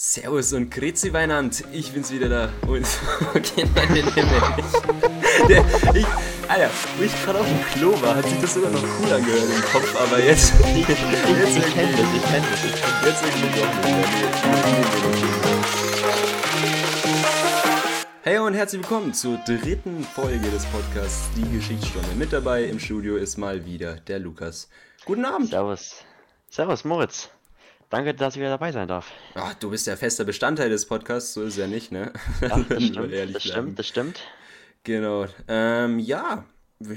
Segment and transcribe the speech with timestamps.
[0.00, 4.40] Servus und Grüezi Weinand, ich bin's wieder da und gehen an den Himmel.
[5.92, 6.06] Ich,
[6.48, 9.42] Alter, wo ich gerade auf dem Klo war, hat sich das sogar noch cool angehört
[9.42, 12.62] im Kopf, aber jetzt, Ich, jetzt ich, kenne das, ich kenne das.
[13.06, 13.98] Jetzt irgendwie doch nicht.
[18.22, 22.14] Hey und herzlich willkommen zur dritten Folge des Podcasts Die Geschichtsstunde.
[22.16, 24.68] Mit dabei im Studio ist mal wieder der Lukas.
[25.04, 25.50] Guten Abend.
[25.50, 26.04] Servus.
[26.50, 27.30] Servus, Moritz.
[27.90, 29.10] Danke, dass ich wieder dabei sein darf.
[29.34, 32.12] Ach, du bist ja fester Bestandteil des Podcasts, so ist es ja nicht, ne?
[32.42, 34.20] Ja, das stimmt, das stimmt, das stimmt.
[34.84, 35.26] Genau.
[35.48, 36.44] Ähm, ja,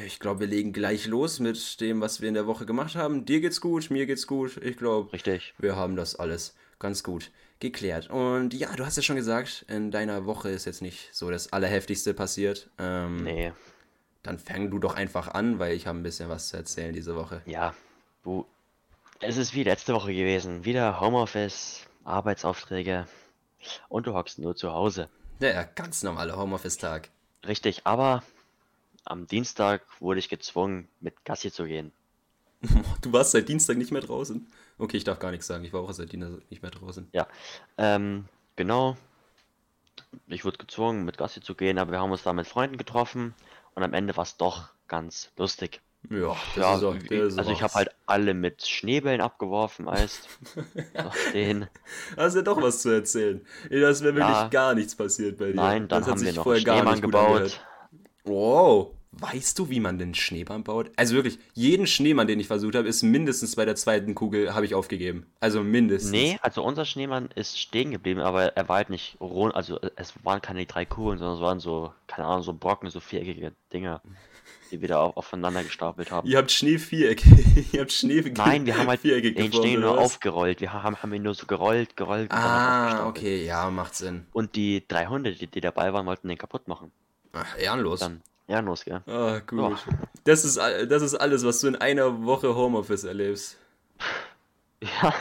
[0.05, 3.26] ich glaube, wir legen gleich los mit dem, was wir in der Woche gemacht haben.
[3.26, 4.58] Dir geht's gut, mir geht's gut.
[4.58, 5.54] Ich glaube, Richtig.
[5.59, 8.09] wir haben das alles ganz gut geklärt.
[8.09, 11.53] Und ja, du hast ja schon gesagt, in deiner Woche ist jetzt nicht so das
[11.53, 12.70] Allerheftigste passiert.
[12.80, 13.53] Ähm, Nee,
[14.23, 17.16] Dann fang du doch einfach an, weil ich habe ein bisschen was zu erzählen diese
[17.16, 17.42] Woche.
[17.45, 17.73] ja,
[18.23, 18.45] du.
[19.23, 20.66] Es ist wie letzte Woche gewesen.
[20.66, 23.05] Wieder Homeoffice, Arbeitsaufträge
[23.88, 25.09] und du hockst nur zu Hause.
[25.39, 27.09] Ja, ja, ganz normaler Homeoffice-Tag.
[27.45, 28.23] Richtig, aber
[29.05, 31.91] am Dienstag wurde ich gezwungen, mit Gassi zu gehen.
[33.02, 34.47] Du warst seit Dienstag nicht mehr draußen?
[34.80, 35.63] Okay, ich darf gar nichts sagen.
[35.66, 37.08] Ich war auch seit Dienstag nicht mehr draußen.
[37.13, 37.28] Ja,
[37.78, 38.25] ähm,
[38.56, 38.97] genau.
[40.28, 43.35] Ich wurde gezwungen, mit Gassi zu gehen, aber wir haben uns da mit Freunden getroffen
[43.75, 45.80] und am Ende war es doch ganz lustig.
[46.09, 50.27] Ja, das Ja, ist auch, also ich habe halt alle mit Schneebällen abgeworfen, weißt
[50.94, 51.69] Nach denen.
[52.17, 53.41] Hast ja doch was zu erzählen.
[53.69, 54.47] Das wäre wirklich Ja.
[54.49, 55.55] gar nichts passiert bei dir.
[55.55, 57.61] Nein, dann das hat haben wir sich noch einen gar Schneemann gebaut.
[58.25, 58.91] Wow.
[59.13, 60.89] Weißt du, wie man den Schneemann baut?
[60.95, 64.66] Also wirklich, jeden Schneemann, den ich versucht habe, ist mindestens bei der zweiten Kugel, habe
[64.66, 65.25] ich aufgegeben.
[65.41, 66.11] Also mindestens.
[66.11, 70.13] Nee, also unser Schneemann ist stehen geblieben, aber er war halt nicht rund, also es
[70.23, 74.02] waren keine drei Kugeln, sondern es waren so, keine Ahnung, so Brocken, so viereckige Dinger,
[74.72, 76.27] die wir da auf, aufeinander gestapelt haben.
[76.27, 77.23] Ihr habt Schneeviereck.
[77.73, 80.05] Ihr habt Schnee Nein, wir haben halt Viereckig den Schnee nur was?
[80.05, 80.61] aufgerollt.
[80.61, 84.25] Wir haben, haben ihn nur so gerollt, gerollt Ah, okay, ja, macht Sinn.
[84.31, 86.91] Und die drei Hunde, die, die dabei waren, wollten den kaputt machen.
[87.33, 88.00] Ach, ehrenlos.
[88.00, 89.02] Dann, ja, los, gell?
[89.08, 89.59] Ah, gut.
[89.59, 89.94] Ja.
[90.23, 93.57] Das, ist, das ist alles, was du in einer Woche Homeoffice erlebst.
[94.84, 95.13] Ja,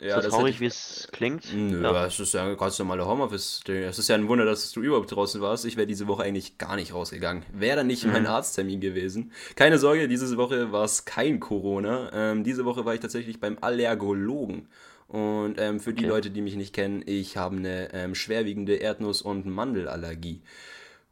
[0.00, 1.52] Ja, so das traurig wie es klingt.
[1.54, 2.06] Nö, ja.
[2.06, 3.84] es ist ja ein ganz normaler Homeoffice-Ding.
[3.84, 5.64] Es ist ja ein Wunder, dass du überhaupt draußen warst.
[5.64, 7.44] Ich wäre diese Woche eigentlich gar nicht rausgegangen.
[7.52, 8.12] Wäre dann nicht Mhm.
[8.12, 9.32] mein Arzttermin gewesen.
[9.54, 12.10] Keine Sorge, diese Woche war es kein Corona.
[12.12, 14.68] Ähm, diese Woche war ich tatsächlich beim Allergologen.
[15.08, 16.08] Und ähm, für die Okay.
[16.10, 20.42] Leute, die mich nicht kennen, ich habe eine ähm, schwerwiegende Erdnuss- und Mandelallergie.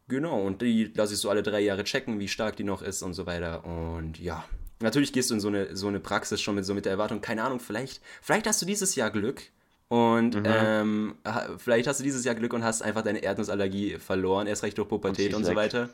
[0.07, 3.01] Genau, und die lasse ich so alle drei Jahre checken, wie stark die noch ist
[3.01, 3.65] und so weiter.
[3.65, 4.43] Und ja,
[4.85, 7.19] natürlich gehst du in so eine, so eine Praxis schon mit so mit der Erwartung,
[7.21, 9.41] keine Ahnung, vielleicht, vielleicht hast du dieses Jahr Glück
[9.89, 14.47] und ähm, ha- vielleicht hast du dieses Jahr Glück und hast einfach deine Erdnussallergie verloren,
[14.47, 15.89] erst recht durch Pubertät sie und so weiter.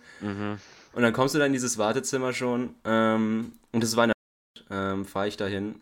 [0.94, 4.14] Und dann kommst du dann in dieses Wartezimmer schon ähm, und das war eine
[4.70, 5.76] ähm, fahre ich dahin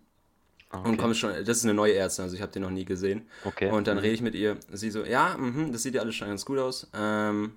[0.71, 0.97] und Okay.
[0.97, 3.27] kommst schon, das ist eine neue Ärztin, also ich habe die noch nie gesehen.
[3.43, 3.71] Okay.
[3.71, 4.01] Und dann Mhm.
[4.01, 4.57] rede ich mit ihr.
[4.71, 6.87] Sie so, ja, mhm, das sieht ja alles schon ganz gut aus.
[6.93, 7.53] Ähm,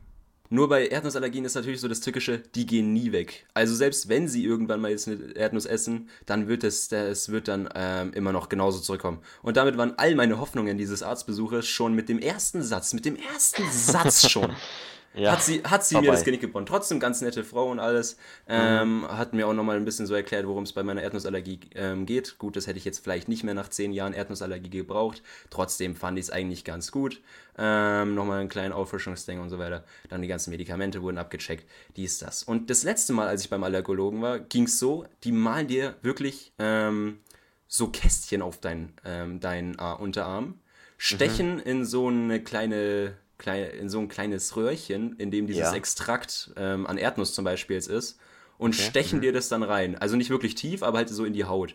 [0.52, 3.46] nur bei Erdnussallergien ist natürlich so das Tückische, die gehen nie weg.
[3.54, 7.48] Also selbst wenn sie irgendwann mal jetzt eine Erdnuss essen, dann wird es, es wird
[7.48, 9.20] dann ähm, immer noch genauso zurückkommen.
[9.42, 13.16] Und damit waren all meine Hoffnungen dieses Arztbesuches schon mit dem ersten Satz, mit dem
[13.16, 14.54] ersten Satz schon.
[15.14, 16.12] Ja, Hat sie, hat sie mir vorbei.
[16.12, 16.14] Mhm.
[16.14, 16.66] das Genick gebrochen.
[16.66, 18.16] Trotzdem ganz nette Frau und alles.
[18.48, 22.06] Ähm, Hat mir auch nochmal ein bisschen so erklärt, worum es bei meiner Erdnussallergie ähm,
[22.06, 22.38] geht.
[22.38, 25.22] Gut, das hätte ich jetzt vielleicht nicht mehr nach zehn Jahren Erdnussallergie gebraucht.
[25.50, 27.20] Trotzdem fand ich es eigentlich ganz gut.
[27.58, 29.84] Ähm, nochmal einen kleinen Auffrischungsding und so weiter.
[30.08, 31.68] Dann die ganzen Medikamente wurden abgecheckt.
[31.96, 32.42] Dies, das.
[32.42, 35.94] Und das letzte Mal, als ich beim Allergologen war, ging es so, die malen dir
[36.00, 37.20] wirklich ähm,
[37.68, 40.60] so Kästchen auf deinen ähm, dein, äh, Unterarm,
[40.96, 43.14] stechen in so eine kleine,
[43.46, 45.74] in so ein kleines Röhrchen, in dem dieses Ja.
[45.74, 48.18] Extrakt ähm, an Erdnuss zum Beispiel jetzt ist,
[48.58, 48.82] und Okay.
[48.84, 49.96] stechen dir das dann rein.
[49.96, 51.74] Also nicht wirklich tief, aber halt so in die Haut.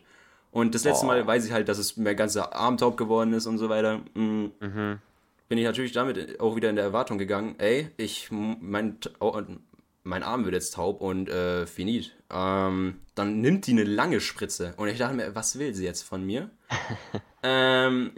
[0.52, 1.08] Und das letzte Oh.
[1.10, 3.98] Mal weiß ich halt, dass es mir ganzer Arm taub geworden ist und so weiter.
[4.14, 5.00] Mm, Mhm.
[5.50, 8.98] bin ich natürlich damit auch wieder in der Erwartung gegangen, ey, ich, mein,
[10.04, 12.14] mein Arm wird jetzt taub und äh, finit.
[12.30, 14.74] Ähm, dann nimmt die eine lange Spritze.
[14.76, 16.50] Und ich dachte mir, was will sie jetzt von mir?
[17.44, 18.12] ähm,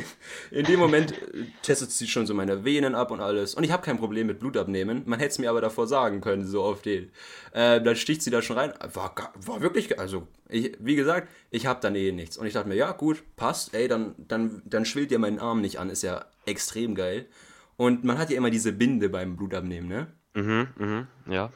[0.52, 3.54] in dem Moment äh, testet sie schon so meine Venen ab und alles.
[3.54, 5.02] Und ich habe kein Problem mit Blutabnehmen.
[5.06, 7.10] Man hätte es mir aber davor sagen können, so auf den.
[7.52, 8.72] Äh, dann sticht sie da schon rein.
[8.92, 12.38] War, war wirklich, also, ich, wie gesagt, ich habe dann eh nichts.
[12.38, 13.74] Und ich dachte mir, ja, gut, passt.
[13.74, 15.90] Ey, dann, dann, dann schwillt ihr meinen Arm nicht an.
[15.90, 17.26] Ist ja extrem geil.
[17.76, 20.06] Und man hat ja immer diese Binde beim Blutabnehmen, ne?
[20.34, 21.50] Mhm, mhm, ja.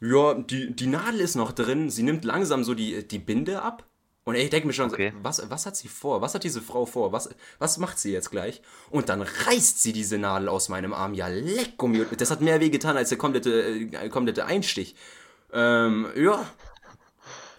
[0.00, 1.90] Ja, die, die Nadel ist noch drin.
[1.90, 3.84] Sie nimmt langsam so die, die Binde ab.
[4.24, 5.12] Und ich denke mir schon, Okay.
[5.22, 6.20] was, was hat sie vor?
[6.20, 7.12] Was hat diese Frau vor?
[7.12, 8.60] Was, was macht sie jetzt gleich?
[8.90, 11.14] Und dann reißt sie diese Nadel aus meinem Arm.
[11.14, 14.94] Ja, leck um Das hat mehr weh getan als der komplette, äh, komplette Einstich.
[15.52, 16.46] Ähm, ja.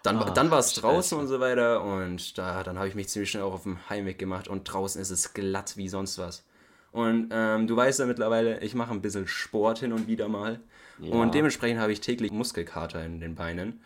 [0.03, 3.09] Dann, Ah, dann war es draußen und so weiter und da, dann habe ich mich
[3.09, 6.45] ziemlich schnell auch auf dem Heimweg gemacht und draußen ist es glatt wie sonst was.
[6.93, 10.61] Und ähm, du weißt ja mittlerweile, ich mache ein bisschen Sport hin und wieder mal.
[11.01, 11.13] Ja.
[11.13, 13.81] Und dementsprechend habe ich täglich Muskelkater in den Beinen.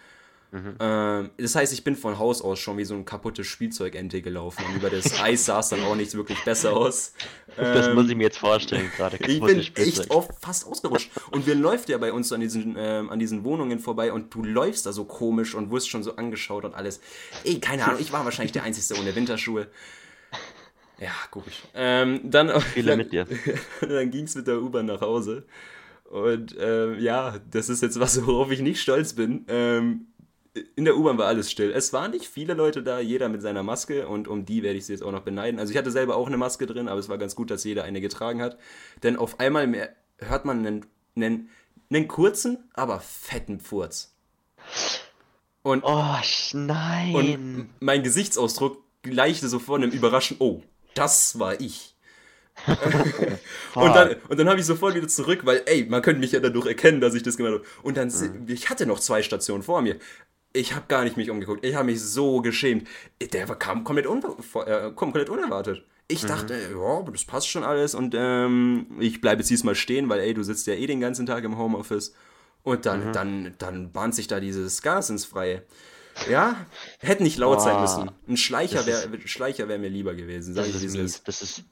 [0.52, 0.76] Mhm.
[0.80, 4.64] Ähm, das heißt, ich bin von Haus aus schon wie so ein kaputtes Spielzeugente gelaufen.
[4.70, 7.14] Und über das Eis sah es dann auch nichts wirklich besser aus.
[7.58, 9.18] Das Ähm, muss ich mir jetzt vorstellen, gerade.
[9.18, 10.00] ich bin Spielzeug.
[10.04, 11.10] echt oft fast ausgerutscht.
[11.32, 14.34] Und wir läuft ja bei uns so an diesen, ähm, an diesen Wohnungen vorbei und
[14.34, 17.00] du läufst da so komisch und wirst schon so angeschaut und alles.
[17.44, 19.68] Ey, keine Ahnung, ich war wahrscheinlich der Einzige ohne Winterschuhe.
[21.00, 21.64] Ja, komisch.
[21.74, 23.26] Ähm, dann Viele dann, mit dir.
[23.82, 25.46] dann ging es mit der U-Bahn nach Hause.
[26.14, 29.46] Und ähm, ja, das ist jetzt was, worauf ich nicht stolz bin.
[29.48, 30.06] Ähm,
[30.76, 31.72] in der U-Bahn war alles still.
[31.72, 34.86] Es waren nicht viele Leute da, jeder mit seiner Maske und um die werde ich
[34.86, 35.60] sie jetzt auch noch beneiden.
[35.60, 37.84] Also ich hatte selber auch eine Maske drin, aber es war ganz gut, dass jeder
[37.84, 38.60] eine getragen hat.
[39.02, 39.90] Denn auf einmal mehr
[40.20, 41.50] hört man einen, einen,
[41.90, 44.14] einen kurzen, aber fetten Furz.
[45.64, 46.18] Und, Oh,
[46.54, 47.16] nein.
[47.16, 50.62] und mein Gesichtsausdruck gleichte sofort einem Überraschen, oh,
[50.94, 51.93] das war ich.
[53.76, 56.40] Und dann, und dann habe ich sofort wieder zurück, weil, ey, man könnte mich ja
[56.40, 57.64] dadurch erkennen, dass ich das gemacht habe.
[57.82, 59.98] Und dann, si- ich hatte noch zwei Stationen vor mir.
[60.54, 61.66] Ich habe gar nicht mich umgeguckt.
[61.66, 62.88] Ich habe mich so geschämt.
[63.34, 64.36] Der kam komplett, unbe
[64.68, 65.84] äh, komplett unerwartet.
[66.08, 70.20] Ich dachte, ja, das passt schon alles und ähm, ich bleibe jetzt diesmal stehen, weil,
[70.20, 72.14] ey, du sitzt ja eh den ganzen Tag im Homeoffice.
[72.62, 75.64] Und dann, dann, dann bahnt sich da dieses Gas ins Freie.
[76.30, 76.66] Ja,
[77.00, 77.82] hätte nicht laut sein Boah.
[77.82, 78.12] müssen.
[78.28, 81.02] Ein Schleicher wäre Schleicher wär mir lieber gewesen, sag das ich, ist es ist.
[81.02, 81.24] mies.
[81.24, 81.64] Das ist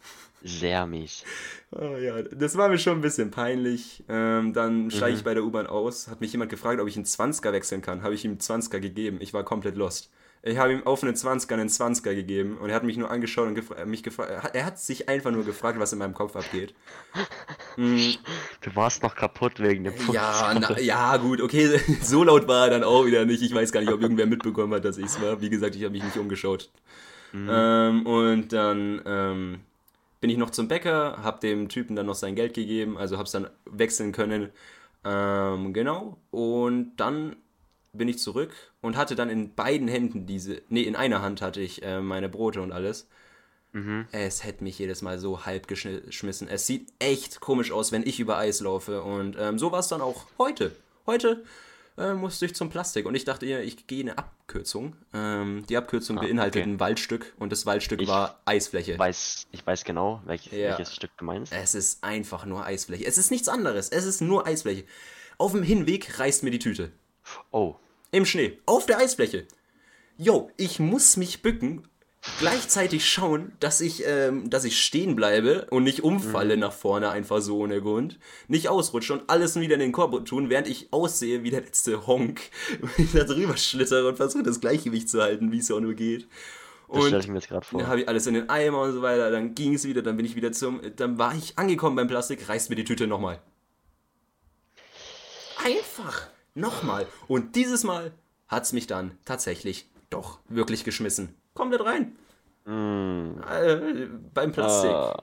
[0.44, 1.24] sehr mies.
[1.72, 4.04] Ah, ja, das war mir schon ein bisschen peinlich.
[4.10, 5.18] Ähm, dann steige Mhm.
[5.20, 8.02] ich bei der U-Bahn aus, hat mich jemand gefragt, ob ich einen 20er wechseln kann.
[8.04, 9.18] Habe ich ihm einen 20er gegeben.
[9.22, 10.10] Ich war komplett lost.
[10.44, 13.48] Ich habe ihm auf einen 20er einen 20er gegeben und er hat mich nur angeschaut
[13.48, 14.56] und gefra mich gefragt.
[14.56, 16.74] Er hat sich einfach nur gefragt, was in meinem Kopf abgeht.
[17.78, 22.72] Du warst noch kaputt wegen dem Ja, na, ja, gut, okay, so laut war er
[22.72, 23.42] dann auch wieder nicht.
[23.42, 25.42] Ich weiß gar nicht, ob irgendwer mitbekommen hat, dass ich es war.
[25.42, 26.70] Wie gesagt, ich habe mich nicht umgeschaut.
[27.34, 29.60] Ähm, und dann ähm,
[30.20, 33.26] bin ich noch zum Bäcker, habe dem Typen dann noch sein Geld gegeben, also habe
[33.26, 34.50] es dann wechseln können.
[35.04, 36.18] Ähm, genau.
[36.30, 37.36] Und dann
[37.94, 38.52] bin ich zurück
[38.82, 42.30] und hatte dann in beiden Händen diese, nee, in einer Hand hatte ich äh, meine
[42.30, 43.08] Brote und alles.
[44.12, 46.50] Es hätte mich jedes Mal so halb geschmissen.
[46.50, 49.02] Es sieht echt komisch aus, wenn ich über Eis laufe.
[49.02, 50.76] Und ähm, so war es dann auch heute.
[51.06, 51.46] Heute
[51.98, 54.98] äh, musste ich zum Plastik und ich dachte, ja, ich gehe eine Abkürzung.
[55.14, 56.70] Ähm, die Abkürzung beinhaltet okay.
[56.70, 58.92] ein Waldstück und das Waldstück Ich war Eisfläche.
[58.94, 60.78] Ich weiß, ich weiß genau, welch, Ja.
[60.78, 61.54] welches Stück du meinst.
[61.54, 63.06] Es ist einfach nur Eisfläche.
[63.06, 63.88] Es ist nichts anderes.
[63.88, 64.84] Es ist nur Eisfläche.
[65.38, 66.92] Auf dem Hinweg reißt mir die Tüte.
[67.52, 67.76] Oh,
[68.12, 68.60] Im Schnee.
[68.66, 69.46] Auf der Eisfläche.
[70.18, 71.88] Jo, ich muss mich bücken,
[72.40, 77.42] gleichzeitig schauen, dass ich, ähm, dass ich stehen bleibe und nicht umfalle nach vorne einfach
[77.42, 78.20] so ohne Grund.
[78.48, 82.06] Nicht ausrutsche und alles wieder in den Korb tun, während ich aussehe wie der letzte
[82.06, 82.42] Honk.
[82.82, 85.94] Und ich da drüber schlittere und versuche das Gleichgewicht zu halten, wie es auch nur
[85.96, 86.28] geht.
[86.92, 87.80] das stelle Und ich mir jetzt gerade vor.
[87.80, 90.18] dann habe ich alles in den Eimer und so weiter, dann ging es wieder, dann
[90.18, 93.42] bin ich wieder zum, dann war ich angekommen beim Plastik, reißt mir die Tüte nochmal.
[95.64, 97.08] Einfach nochmal.
[97.28, 98.12] Und dieses Mal
[98.48, 101.36] hat es mich dann tatsächlich doch wirklich geschmissen.
[101.54, 102.16] Komplett rein.
[102.68, 104.92] Äh, beim Plastik.
[104.92, 105.22] Ah,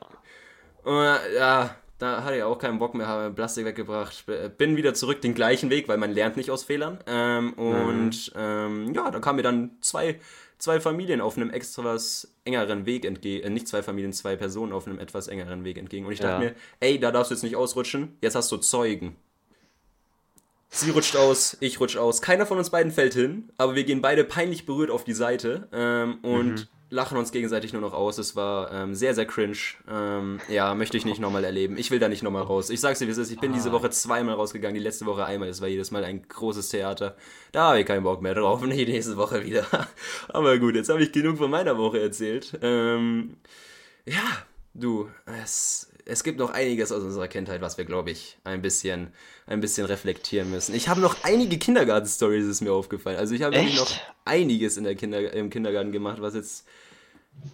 [0.85, 4.25] Und, ja, da hatte ich auch keinen Bock mehr, habe Plastik weggebracht.
[4.57, 6.99] Bin wieder zurück den gleichen Weg, weil man lernt nicht aus Fehlern.
[7.07, 10.21] Ähm, und ähm, ja, da kamen mir dann zwei,
[10.59, 13.45] zwei Familien auf einem extra was engeren Weg entgegen.
[13.47, 16.07] Äh, nicht zwei Familien, zwei Personen auf einem etwas engeren Weg entgegen.
[16.07, 16.51] Und ich dachte Ja.
[16.51, 18.17] mir, ey, da darfst du jetzt nicht ausrutschen.
[18.21, 19.17] Jetzt hast du Zeugen.
[20.71, 22.21] Sie rutscht aus, ich rutsch aus.
[22.21, 25.69] Keiner von uns beiden fällt hin, aber wir gehen beide peinlich berührt auf die Seite
[25.73, 28.19] ähm, und lachen uns gegenseitig nur noch aus.
[28.19, 29.57] Es war ähm, sehr, sehr cringe.
[29.91, 31.77] Ähm, ja, möchte ich nicht nochmal erleben.
[31.79, 32.71] Ich will da nicht nochmal raus.
[32.71, 33.31] Ich sag's dir, wie es ist.
[33.31, 35.49] Ich bin diese Woche zweimal rausgegangen, die letzte Woche einmal.
[35.49, 37.17] Es war jedes Mal ein großes Theater.
[37.53, 38.63] Da habe ich keinen Bock mehr drauf.
[38.69, 39.67] Nee, nächste Woche wieder.
[40.29, 42.59] aber gut, jetzt habe ich genug von meiner Woche erzählt.
[42.63, 43.37] Ähm,
[44.07, 44.23] ja,
[44.75, 45.09] du,
[45.43, 49.13] es, es gibt noch einiges aus unserer Kindheit, was wir, glaube ich, ein bisschen,
[49.47, 50.75] ein bisschen reflektieren müssen.
[50.75, 53.19] Ich habe noch einige Kindergarten-Stories, ist mir aufgefallen.
[53.19, 53.93] Also ich habe noch
[54.25, 56.67] einiges in der Kinder, im Kindergarten gemacht, was jetzt,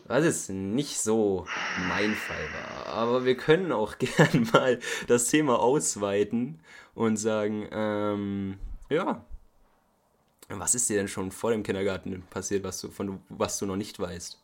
[0.06, 1.46] was jetzt nicht so
[1.88, 2.94] mein Fall war.
[2.94, 6.60] Aber wir können auch gern mal das Thema ausweiten
[6.94, 8.58] und sagen, ähm,
[8.88, 9.24] ja,
[10.48, 13.76] was ist dir denn schon vor dem Kindergarten passiert, was du, von, was du noch
[13.76, 14.43] nicht weißt?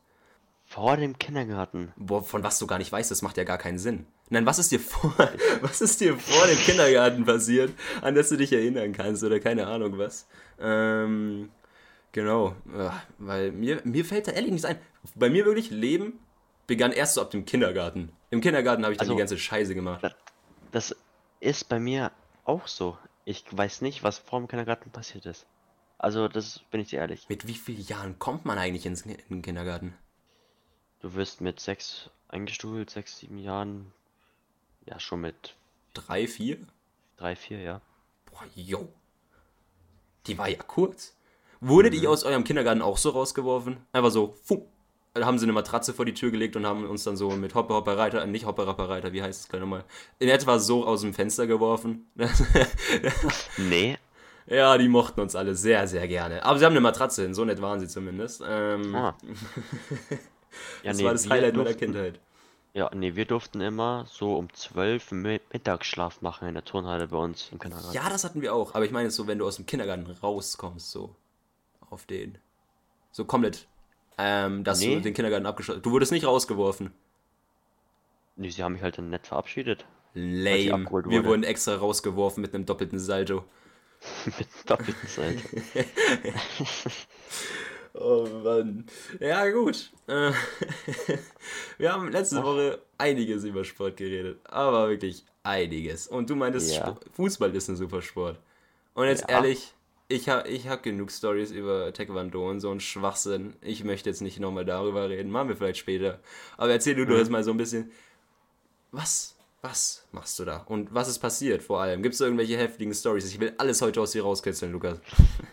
[0.71, 1.93] Vor dem Kindergarten.
[1.97, 4.07] Boah, von was du gar nicht weißt, das macht ja gar keinen Sinn.
[4.29, 5.13] Nein, was ist dir vor,
[5.63, 7.73] was ist dir vor dem Kindergarten passiert,
[8.03, 10.29] an das du dich erinnern kannst oder keine Ahnung was?
[10.61, 11.51] Ähm,
[12.13, 12.55] genau,
[13.19, 14.79] weil mir, mir fällt da ehrlich nichts ein.
[15.17, 16.21] Bei mir wirklich, Leben
[16.69, 18.13] begann erst so ab dem Kindergarten.
[18.31, 20.15] Im Kindergarten habe ich dann Also- die ganze Scheiße gemacht.
[20.71, 20.95] Das
[21.41, 22.13] ist bei mir
[22.45, 22.97] auch so.
[23.25, 25.47] Ich weiß nicht, was vor dem Kindergarten passiert ist.
[25.99, 27.27] Also, das bin ich dir ehrlich.
[27.29, 29.95] Mit wie vielen Jahren kommt man eigentlich ins, in den Kindergarten?
[31.01, 33.93] Du wirst mit sechs eingestuft, sechs, sieben Jahren.
[34.87, 35.55] Ja, schon mit
[35.95, 36.59] Drei, vier?
[37.17, 37.81] drei, vier, ja.
[38.31, 38.89] Boah, yo.
[40.27, 41.15] Die war ja kurz.
[41.61, 43.79] Wurdet ihr aus eurem Kindergarten auch so rausgeworfen?
[43.93, 44.65] Einfach so, fuh.
[45.13, 47.55] Da haben sie eine Matratze vor die Tür gelegt und haben uns dann so mit
[47.55, 49.85] Hopper Hopper Reiter, äh, nicht Hopper Hopper Reiter, wie heißt es gleich nochmal,
[50.21, 52.07] in etwa so aus dem Fenster geworfen.
[53.59, 53.99] Nee,
[54.47, 56.45] ja, die mochten uns alle sehr, sehr gerne.
[56.45, 58.43] Aber sie haben eine Matratze hin, so nett waren sie zumindest.
[58.47, 59.17] Ähm, ah.
[60.83, 62.21] Ja, das nee, war das Highlight meiner durften- Kindheit.
[62.73, 67.17] Ja, nee, wir durften immer so um 12 Mi- Mittagsschlaf machen in der Turnhalle bei
[67.17, 67.93] uns im Kindergarten.
[67.95, 68.75] Ja, das hatten wir auch.
[68.75, 71.17] Aber ich meine jetzt so, wenn du aus dem Kindergarten rauskommst, so
[71.91, 72.39] auf den.
[73.11, 73.67] So komplett.
[74.19, 74.95] Ähm, dass Nee.
[74.97, 76.93] du den Kindergarten abgeschlossen Du wurdest nicht rausgeworfen.
[78.37, 79.85] Nee, sie haben mich halt dann nett verabschiedet.
[80.15, 80.85] Lame.
[80.85, 81.25] Wir wurde.
[81.25, 83.45] wurden extra rausgeworfen mit einem doppelten Salto.
[84.25, 85.43] Mit doppelten Seite.
[87.95, 88.87] Oh Mann.
[89.19, 89.91] Ja, gut.
[90.07, 90.33] Äh,
[91.79, 94.39] Wir haben letzte Woche einiges über Sport geredet.
[94.45, 96.07] Aber wirklich einiges.
[96.07, 96.97] Und du meintest, Ja.
[97.15, 98.39] Fußball ist ein super Sport.
[98.95, 99.37] Und jetzt Ja.
[99.37, 99.73] ehrlich,
[100.09, 103.55] ich habe ich hab genug Stories über Taekwondo und so einen Schwachsinn.
[103.61, 105.31] Ich möchte jetzt nicht nochmal darüber reden.
[105.31, 106.19] Machen wir vielleicht später.
[106.57, 107.17] Aber erzähl du Mhm.
[107.19, 107.91] jetzt mal so ein bisschen.
[108.93, 109.37] Was?
[109.63, 110.59] Was machst du da?
[110.69, 112.03] Und was ist passiert vor allem?
[112.03, 113.27] Gibt es irgendwelche heftigen Stories?
[113.27, 114.99] Ich will alles heute aus dir rauskitzeln, Lukas.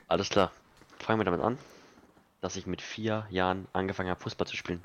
[0.07, 0.51] Alles klar.
[0.99, 1.57] Fangen wir damit an,
[2.41, 4.83] dass ich mit vier Jahren angefangen habe, Fußball zu spielen.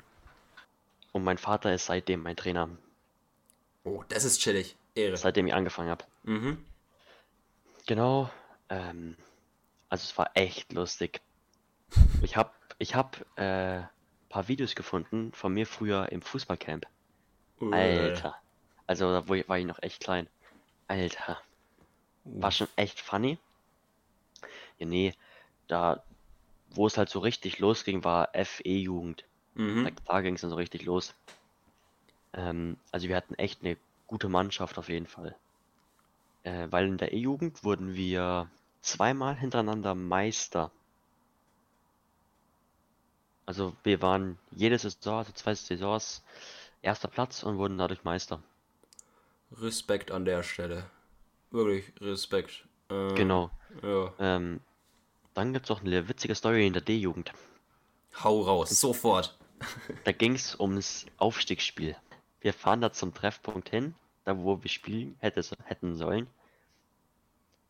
[1.11, 2.69] Und mein Vater ist seitdem mein Trainer,
[3.85, 4.77] Oh, das ist chillig.
[4.95, 5.17] Ehre.
[5.17, 6.05] seitdem ich angefangen habe.
[6.23, 6.63] Mhm.
[7.85, 8.29] Genau.
[8.69, 9.17] Ähm,
[9.89, 11.21] also es war echt lustig.
[12.21, 13.83] Ich habe ich hab, äh,
[14.29, 16.87] paar Videos gefunden von mir früher im Fußballcamp.
[17.71, 18.35] Alter.
[18.87, 20.27] Also da wo ich, war ich noch echt klein.
[20.87, 21.39] Alter.
[22.23, 23.37] War schon echt funny.
[24.79, 25.13] Ja, nee,
[25.67, 26.03] da,
[26.75, 29.23] wo es halt so richtig losging, war FE-Jugend.
[29.81, 29.95] Da, Mhm.
[30.05, 31.13] da ging es dann so richtig los.
[32.33, 33.75] Ähm, also wir hatten echt eine
[34.07, 35.35] gute Mannschaft auf jeden Fall.
[36.43, 38.49] Äh, weil in der E-Jugend wurden wir
[38.81, 40.71] zweimal hintereinander Meister.
[43.45, 46.21] Also wir waren jede Saison, also zwei Saisons,
[46.81, 48.43] erster Platz und wurden dadurch Meister.
[49.61, 50.89] Respekt an der Stelle.
[51.51, 52.65] Wirklich Respekt.
[52.89, 53.49] Ähm, Genau.
[53.81, 54.13] Ja.
[54.19, 54.61] Ähm,
[55.33, 57.33] dann gibt es noch eine witzige Story in der D-Jugend.
[58.23, 59.37] Hau raus, sofort.
[60.03, 61.95] Da ging es ums Aufstiegsspiel.
[62.41, 66.27] Wir fahren da zum Treffpunkt hin, da wo wir spielen hätte, hätten sollen.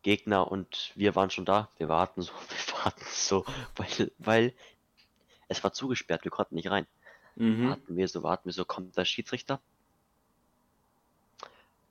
[0.02, 1.68] Gegner und wir waren schon da.
[1.78, 3.44] Wir warten so, wir warten so,
[3.76, 4.54] weil, weil
[5.48, 6.86] es war zugesperrt, wir konnten nicht rein.
[7.36, 7.70] Mhm.
[7.70, 9.60] Warten wir so, warten wir so, kommt der Schiedsrichter.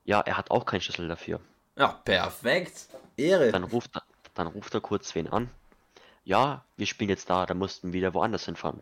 [0.05, 1.39] Ja, er hat auch keinen Schlüssel dafür.
[1.77, 2.87] Ja, perfekt.
[3.17, 3.51] Ehre.
[3.51, 4.03] Dann ruft er,
[4.33, 5.49] dann ruft er kurz wen an.
[6.25, 8.81] Ja, wir spielen jetzt da, da mussten wir wieder woanders hinfahren.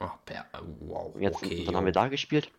[0.00, 0.46] Oh, per
[0.80, 1.64] wow, Jetzt, okay.
[1.64, 2.50] dann haben wir da gespielt.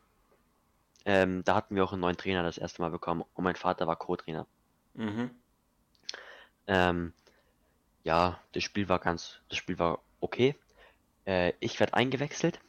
[1.06, 3.86] Ähm, da hatten wir auch einen neuen Trainer das erste Mal bekommen und mein Vater
[3.88, 4.48] war Co-Trainer.
[4.96, 5.30] Mhm.
[6.68, 7.14] Ähm,
[8.04, 10.56] ja, das Spiel war ganz, das Spiel war okay.
[11.26, 12.60] Äh, ich werde eingewechselt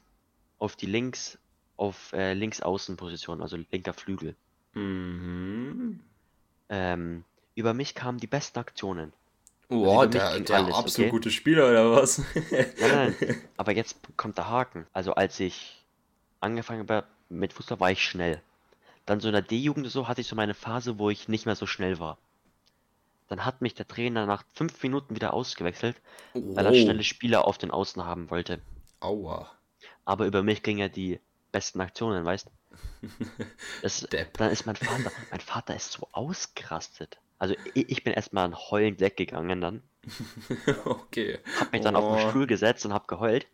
[0.59, 1.39] auf die links,
[1.77, 4.35] auf äh, links Außenposition, also linker Flügel.
[4.75, 6.01] Mhm.
[6.69, 7.25] Ähm,
[7.55, 9.13] über mich kamen die besten Aktionen.
[9.69, 11.11] Wow, über mich der, der alles, absolut okay?
[11.11, 12.19] gute Spieler oder was?
[12.81, 14.87] Nein, nein, aber jetzt kommt der Haken.
[14.93, 15.85] Also als ich
[16.41, 18.41] angefangen habe mit Fußball, war ich schnell.
[19.07, 21.57] Dann so in der D-Jugend so hatte ich so meine Phase, wo ich nicht mehr
[21.57, 22.19] so schnell war.
[23.29, 25.97] Dann hat mich der Trainer nach fünf Minuten wieder ausgewechselt,
[26.35, 26.75] weil er Oh.
[26.75, 28.61] schnelle Spieler auf den Außen haben wollte.
[29.01, 29.51] Aua.
[30.05, 31.19] Aber über mich ging ja die
[31.51, 32.49] besten Aktionen, weißt?
[34.13, 34.37] Depp.
[34.39, 37.19] dann ist mein Vater, mein Vater ist so ausgerastet.
[37.39, 39.83] Also ich, ich bin erstmal heulend weggegangen dann,
[40.85, 41.39] okay.
[41.61, 42.31] hab mich dann auf den Oh.
[42.31, 43.47] Stuhl gesetzt und hab geheult.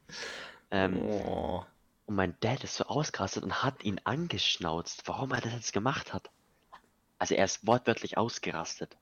[0.70, 1.64] Ähm, Oh.
[2.06, 6.12] Und mein Dad ist so ausgerastet und hat ihn angeschnauzt, warum er das jetzt gemacht
[6.12, 6.30] hat.
[7.18, 8.96] Also er ist wortwörtlich ausgerastet.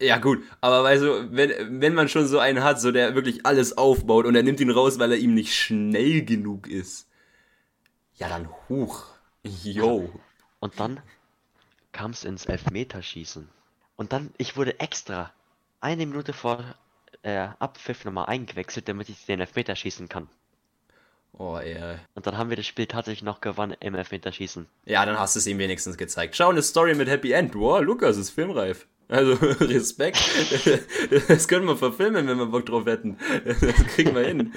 [0.00, 3.46] Ja, gut, aber weißt du, wenn, wenn man schon so einen hat, so der wirklich
[3.46, 7.08] alles aufbaut und er nimmt ihn raus, weil er ihm nicht schnell genug ist.
[8.16, 9.06] Ja, dann huch.
[9.42, 10.10] Yo.
[10.60, 11.00] Und dann
[11.92, 13.48] kam es ins Elfmeterschießen.
[13.96, 15.32] Und dann, ich wurde extra
[15.80, 16.62] eine Minute vor
[17.22, 20.28] äh, Abpfiff nochmal eingewechselt, damit ich den Elfmeter schießen kann.
[21.38, 21.98] Oh, ey.
[22.14, 24.66] Und dann haben wir das Spiel tatsächlich noch gewonnen im Elfmeterschießen.
[24.86, 26.34] Ja, dann hast du es ihm wenigstens gezeigt.
[26.34, 27.54] Schau, eine Story mit Happy End.
[27.54, 28.86] Wow, Lukas ist filmreif.
[29.08, 29.32] Also
[29.64, 30.18] Respekt.
[31.28, 33.16] Das können wir verfilmen, wenn wir Bock drauf hätten.
[33.44, 33.60] Das
[33.94, 34.52] kriegen wir hin.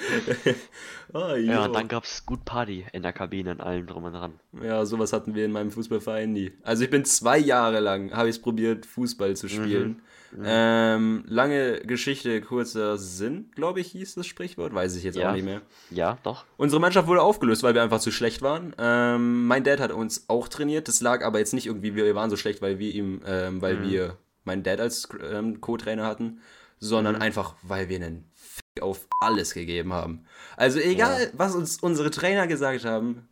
[1.12, 4.12] Oh, ja, und dann gab es gut Party in der Kabine und allem drum und
[4.12, 4.34] dran.
[4.62, 6.52] Ja, sowas hatten wir in meinem Fußballverein nie.
[6.62, 9.88] Also ich bin zwei Jahre lang, habe ich es probiert, Fußball zu spielen.
[9.88, 10.02] Mhm.
[10.32, 10.44] Mhm.
[10.44, 14.72] Ähm, lange Geschichte, kurzer Sinn, glaube ich, hieß das Sprichwort.
[14.72, 15.30] Weiß ich jetzt ja.
[15.30, 15.60] auch nicht mehr.
[15.90, 16.44] Ja, doch.
[16.56, 18.72] Unsere Mannschaft wurde aufgelöst, weil wir einfach zu schlecht waren.
[18.78, 20.86] Ähm, mein Dad hat uns auch trainiert.
[20.86, 23.76] Das lag aber jetzt nicht irgendwie, wir waren so schlecht, weil wir ihm, ähm, weil
[23.76, 23.90] mhm.
[23.90, 26.40] wir meinen Dad als ähm, Co-Trainer hatten,
[26.78, 27.22] sondern mhm.
[27.22, 30.24] einfach, weil wir einen Fick auf alles gegeben haben.
[30.56, 31.28] Also egal, ja.
[31.34, 33.28] was uns unsere Trainer gesagt haben,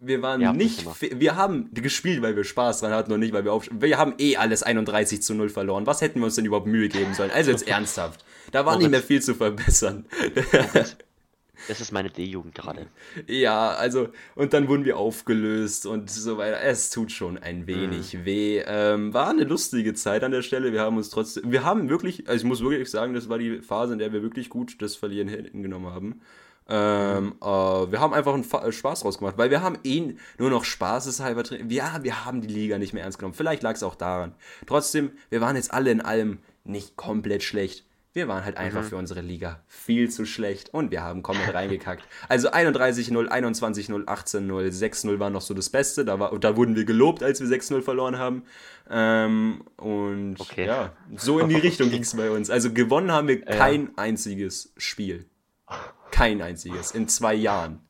[0.00, 3.52] wir waren nicht, wir haben gespielt, weil wir Spaß dran hatten und nicht, weil wir
[3.52, 5.86] auf, wir haben eh alles 31 zu 0 verloren.
[5.86, 7.30] Was hätten wir uns denn überhaupt Mühe geben sollen?
[7.30, 8.24] Also jetzt ernsthaft.
[8.50, 10.06] Da war nicht mehr viel zu verbessern.
[11.68, 12.86] Das ist meine D-Jugend gerade.
[13.26, 16.60] Ja, also, und dann wurden wir aufgelöst und so weiter.
[16.60, 18.24] Es tut schon ein wenig mhm.
[18.24, 18.62] weh.
[18.66, 20.72] Ähm, war eine lustige Zeit an der Stelle.
[20.72, 23.60] Wir haben uns trotzdem, wir haben wirklich, also ich muss wirklich sagen, das war die
[23.60, 26.20] Phase, in der wir wirklich gut das Verlieren hingenommen haben.
[26.72, 30.50] Ähm, äh, wir haben einfach einen Fa Spaß draus gemacht, weil wir haben eh nur
[30.50, 31.72] noch spaßeshalber trainiert.
[31.72, 33.34] Ja, wir haben die Liga nicht mehr ernst genommen.
[33.34, 34.34] Vielleicht lag es auch daran.
[34.66, 37.84] Trotzdem, wir waren jetzt alle in allem nicht komplett schlecht.
[38.12, 38.86] Wir waren halt einfach mhm.
[38.86, 42.02] für unsere Liga viel zu schlecht und wir haben komplett reingekackt.
[42.28, 46.04] Also 31-0, 21-0, 18-0, 6-0 war noch so das Beste.
[46.04, 48.42] Da, war, da wurden wir gelobt, als wir 6-0 verloren haben.
[48.90, 50.66] Ähm, und okay.
[50.66, 52.50] ja, so in die Richtung ging es bei uns.
[52.50, 53.90] Also gewonnen haben wir kein ja.
[53.96, 55.26] einziges Spiel.
[56.10, 56.90] Kein einziges.
[56.90, 57.80] In zwei Jahren.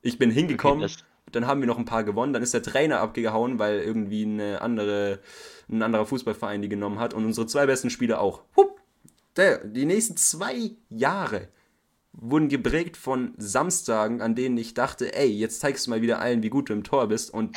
[0.00, 0.94] Ich bin hingekommen, okay,
[1.32, 2.32] dann haben wir noch ein paar gewonnen.
[2.32, 5.18] Dann ist der Trainer abgehauen, weil irgendwie eine andere,
[5.68, 7.14] ein anderer Fußballverein die genommen hat.
[7.14, 8.42] Und unsere zwei besten Spieler auch.
[8.56, 8.75] Hup,
[9.36, 11.48] der, die nächsten zwei Jahre
[12.12, 16.42] wurden geprägt von Samstagen, an denen ich dachte, ey, jetzt zeigst du mal wieder allen,
[16.42, 17.56] wie gut du im Tor bist und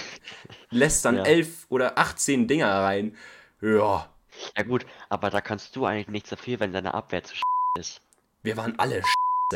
[0.70, 1.24] lässt dann ja.
[1.24, 3.16] elf oder 18 Dinger rein.
[3.62, 4.10] Ja.
[4.56, 7.36] Ja gut, aber da kannst du eigentlich nichts dafür, wenn deine Abwehr zu
[7.78, 8.02] ist.
[8.44, 9.02] Wir waren alle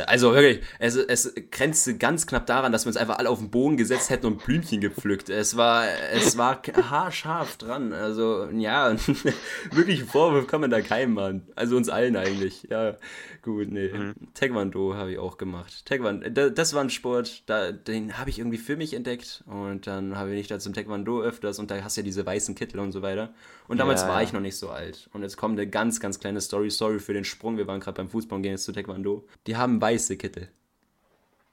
[0.07, 3.51] also wirklich, es, es grenzte ganz knapp daran, dass wir uns einfach alle auf den
[3.51, 5.29] Boden gesetzt hätten und Blümchen gepflückt.
[5.29, 7.93] Es war, es war haarscharf dran.
[7.93, 8.95] Also, ja,
[9.71, 11.47] wirklich Vorwurf kann man da keinem machen.
[11.55, 12.67] Also uns allen eigentlich.
[12.69, 12.97] Ja,
[13.43, 13.89] gut, nee.
[13.89, 14.13] Mhm.
[14.33, 15.85] Taekwondo habe ich auch gemacht.
[15.85, 19.43] Taekwondo, das war ein Sport, da, den habe ich irgendwie für mich entdeckt.
[19.45, 22.55] Und dann habe ich da zum Taekwondo öfters und da hast du ja diese weißen
[22.55, 23.33] Kittel und so weiter.
[23.67, 24.09] Und damals ja.
[24.09, 25.09] war ich noch nicht so alt.
[25.13, 26.69] Und jetzt kommt eine ganz, ganz kleine Story.
[26.69, 27.57] Sorry für den Sprung.
[27.57, 29.25] Wir waren gerade beim Fußball und gehen jetzt zu Taekwondo.
[29.47, 30.47] Die haben weiße Kittel.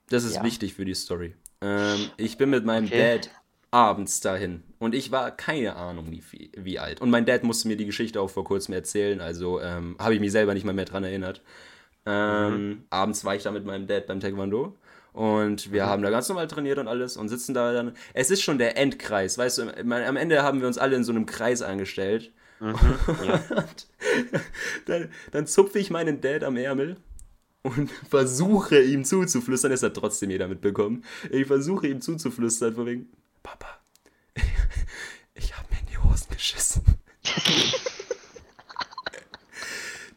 [0.08, 0.44] Das ist ja.
[0.44, 1.34] wichtig für die Story.
[1.60, 3.18] Ähm, ich bin mit meinem okay.
[3.18, 3.30] Dad
[3.72, 4.62] abends dahin.
[4.78, 6.22] Und ich war keine Ahnung, wie,
[6.56, 7.00] wie alt.
[7.00, 9.20] Und mein Dad musste mir die Geschichte auch vor kurzem erzählen.
[9.20, 11.42] Also ähm, habe ich mich selber nicht mal mehr dran erinnert.
[12.06, 12.84] Ähm, mhm.
[12.90, 14.76] Abends war ich da mit meinem Dad beim Taekwondo.
[15.12, 15.88] Und wir mhm.
[15.88, 17.96] haben da ganz normal trainiert und alles und sitzen da dann.
[18.14, 21.10] Es ist schon der Endkreis, weißt du, am Ende haben wir uns alle in so
[21.10, 22.32] einem Kreis angestellt.
[22.60, 22.76] Mhm,
[24.86, 26.96] dann, dann zupfe ich meinen Dad am Ärmel
[27.62, 31.04] und versuche ihm zuzuflüstern, es hat trotzdem jeder mitbekommen.
[31.30, 33.08] Ich versuche ihm zuzuflüstern, von wegen,
[33.42, 33.80] Papa,
[35.34, 36.82] ich habe mir in die Hosen geschissen.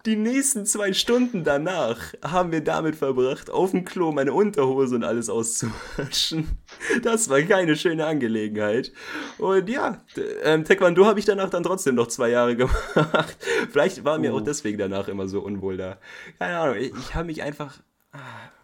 [0.06, 5.06] Die nächsten zwei Stunden danach haben wir damit verbracht, auf dem Klo meine Unterhose und
[5.06, 6.58] alles auszuwaschen.
[7.04, 8.92] Das war keine schöne Angelegenheit.
[9.38, 10.04] Und ja,
[10.44, 13.38] ähm, Taekwondo habe ich danach dann trotzdem noch zwei Jahre gemacht.
[13.72, 14.38] Vielleicht war mir uh.
[14.38, 15.98] auch deswegen danach immer so unwohl da.
[16.38, 17.80] Keine Ahnung, ich, ich habe mich einfach.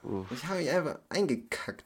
[0.03, 0.25] Uh.
[0.31, 1.85] Ich habe mich einfach eingekackt.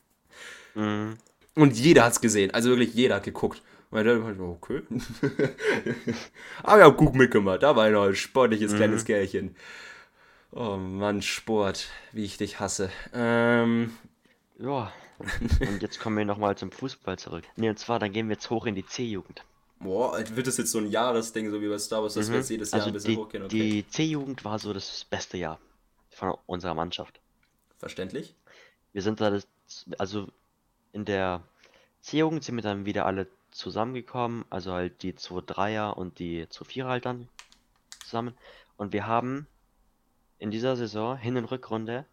[0.74, 1.18] Mhm.
[1.56, 2.52] Und jeder hat es gesehen.
[2.52, 3.62] Also wirklich jeder hat geguckt.
[3.94, 4.82] Mein Dad meinte, okay.
[6.64, 7.62] Aber ich hab gut mitgemacht.
[7.62, 8.78] Da war noch ein sportliches mhm.
[8.78, 9.56] kleines Kerlchen.
[10.52, 12.90] Oh Mann, Sport, wie ich dich hasse.
[13.14, 13.96] Ähm,
[14.58, 14.92] ja,
[15.60, 17.44] und jetzt kommen wir nochmal zum Fußball zurück.
[17.56, 19.44] Ne, und zwar, dann gehen wir jetzt hoch in die C-Jugend.
[19.80, 22.32] Boah, wird das jetzt so ein Jahresding, so wie bei Star Wars, dass mhm.
[22.32, 23.44] wir jetzt jedes Jahr also ein bisschen die, hochgehen?
[23.44, 23.60] Okay.
[23.60, 25.60] Die C-Jugend war so das beste Jahr
[26.10, 27.20] von unserer Mannschaft.
[27.78, 28.34] Verständlich?
[28.92, 29.46] Wir sind da, das,
[30.00, 30.30] also
[30.94, 31.44] in der
[32.02, 37.06] C-Jugend sind wir dann wieder alle zusammengekommen, also halt die 2-3er und die 2-4er halt
[37.06, 37.30] dann
[38.04, 38.36] zusammen.
[38.78, 39.48] Und wir haben
[40.40, 42.06] in dieser Saison Hin- und Rückrunde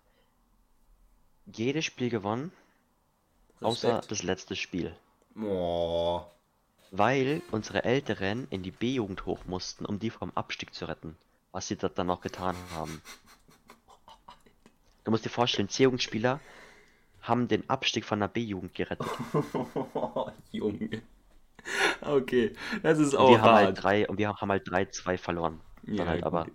[1.47, 2.53] jedes Spiel gewonnen,
[3.61, 3.65] Respekt.
[3.65, 4.95] außer das letzte Spiel.
[5.37, 6.23] Oh.
[6.91, 11.17] Weil unsere Älteren in die B-Jugend hoch mussten, um die vom Abstieg zu retten.
[11.53, 13.03] Was sie dort dann noch getan haben.
[15.05, 16.41] Du musst dir vorstellen, C-Jugendspieler
[17.23, 19.09] haben den Abstieg von der B-Jugend gerettet.
[20.53, 21.03] Junge.
[22.07, 23.29] Okay, das ist auch.
[23.29, 25.61] Und wir haben halt drei und wir haben halt 3-2 verloren.
[25.85, 26.47] Ja, halt aber,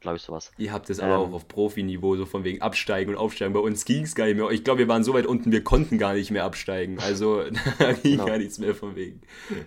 [0.00, 0.52] glaube ich, sowas.
[0.58, 3.52] Ihr habt es ähm, aber auch auf Profiniveau, so von wegen Absteigen und Aufsteigen.
[3.52, 4.48] Bei uns ging es gar nicht mehr.
[4.50, 6.98] Ich glaube, wir waren so weit unten, wir konnten gar nicht mehr absteigen.
[7.00, 7.42] Also
[7.78, 8.26] da ging genau.
[8.26, 9.20] gar nichts mehr von wegen.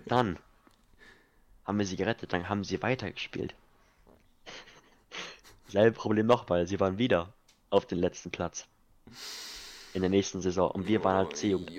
[0.05, 0.37] Dann
[1.65, 3.55] haben wir sie gerettet, dann haben sie weitergespielt.
[5.67, 6.67] selbe Problem nochmal.
[6.67, 7.33] Sie waren wieder
[7.69, 8.67] auf den letzten Platz.
[9.93, 10.69] In der nächsten Saison.
[10.71, 11.71] Und wir waren halt C-Jugend.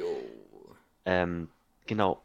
[1.05, 1.49] Ähm,
[1.87, 2.21] genau.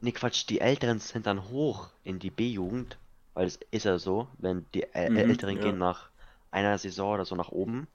[0.00, 2.98] Nee, Quatsch, die Älteren sind dann hoch in die B-Jugend,
[3.34, 5.60] weil es ist ja so, wenn die Äl Mhm, Älteren ja.
[5.60, 6.10] gehen nach
[6.50, 7.86] einer Saison oder so nach oben.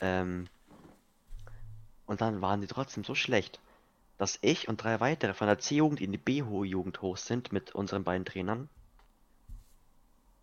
[0.00, 0.48] Ähm,
[2.06, 3.60] und dann waren die trotzdem so schlecht,
[4.16, 8.04] dass ich und drei weitere von der C-Jugend in die B-Jugend hoch sind mit unseren
[8.04, 8.70] beiden Trainern,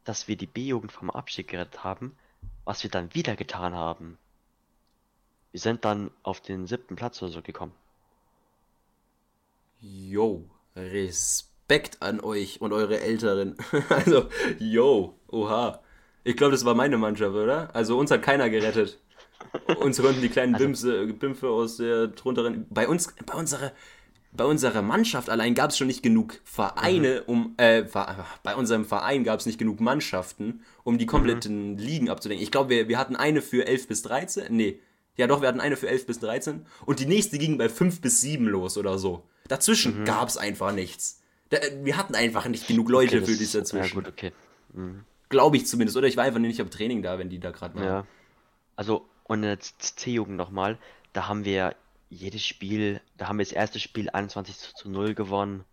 [0.06, 2.18] dass wir die B-Jugend vom Abstieg gerettet haben,
[2.64, 4.18] was wir dann wieder getan haben.
[5.50, 7.74] Wir sind dann auf den siebten Platz oder so gekommen.
[9.80, 13.56] Yo, Respekt an euch und eure Älteren.
[13.90, 15.82] Also, yo, oha.
[16.24, 17.74] Ich glaube, das war meine Mannschaft, oder?
[17.76, 19.00] Also uns hat keiner gerettet.
[19.80, 22.66] Uns konnten die kleinen Bimse, Bimpfe aus der drunteren.
[22.70, 23.72] Bei uns, bei unserer,
[24.32, 27.84] bei unserer Mannschaft allein gab es schon nicht genug Vereine, um, äh,
[28.44, 32.44] bei unserem Verein gab es nicht genug Mannschaften, um die kompletten Ligen abzudenken.
[32.44, 34.56] Ich glaube, wir, wir hatten eine für 11 bis 13.
[34.56, 34.80] Nee.
[35.18, 36.66] Ja, doch, wir hatten eine für 11 bis 13.
[36.86, 39.24] Und die nächste ging bei 5 bis 7 los oder so.
[39.48, 41.22] Dazwischen gab es einfach nichts.
[41.50, 43.96] Da, wir hatten einfach nicht genug Leute Okay, für dieses Ja, dazwischen.
[43.96, 44.32] gut, okay.
[45.30, 45.96] Glaube ich zumindest.
[45.96, 47.84] Oder ich war einfach nicht am Training da, wenn die da gerade waren.
[47.84, 48.08] Ja.
[48.76, 50.78] Also, und der C-Jugend nochmal,
[51.14, 51.76] da haben wir
[52.10, 55.64] jedes Spiel, da haben wir das erste Spiel 21 zu, zu 0 gewonnen.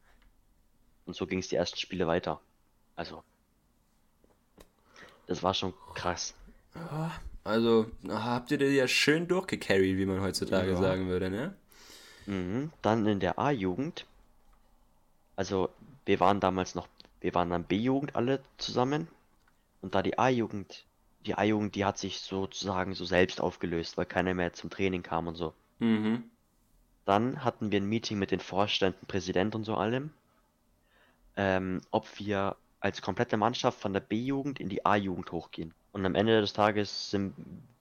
[1.04, 2.40] Und so ging es die ersten Spiele weiter.
[2.94, 3.24] Also,
[5.26, 6.34] das war schon krass.
[7.44, 10.76] Also habt ihr das ja schön durchgecarried, wie man heutzutage Ja.
[10.76, 11.54] sagen würde, ne?
[12.26, 12.70] Mhm.
[12.82, 14.06] Dann in der A-Jugend,
[15.34, 15.70] also
[16.06, 16.86] wir waren damals noch,
[17.20, 19.08] wir waren dann B-Jugend alle zusammen.
[19.80, 20.84] Und da die A-Jugend,
[21.26, 25.26] die A-Jugend, die hat sich sozusagen so selbst aufgelöst, weil keiner mehr zum Training kam
[25.26, 25.52] und so.
[25.80, 26.22] Mhm.
[27.04, 30.10] Dann hatten wir ein Meeting mit den Vorständen, Präsident und so allem,
[31.36, 35.72] ähm, ob wir als komplette Mannschaft von der B-Jugend in die A-Jugend hochgehen.
[35.92, 37.32] Und am Ende des Tages sind,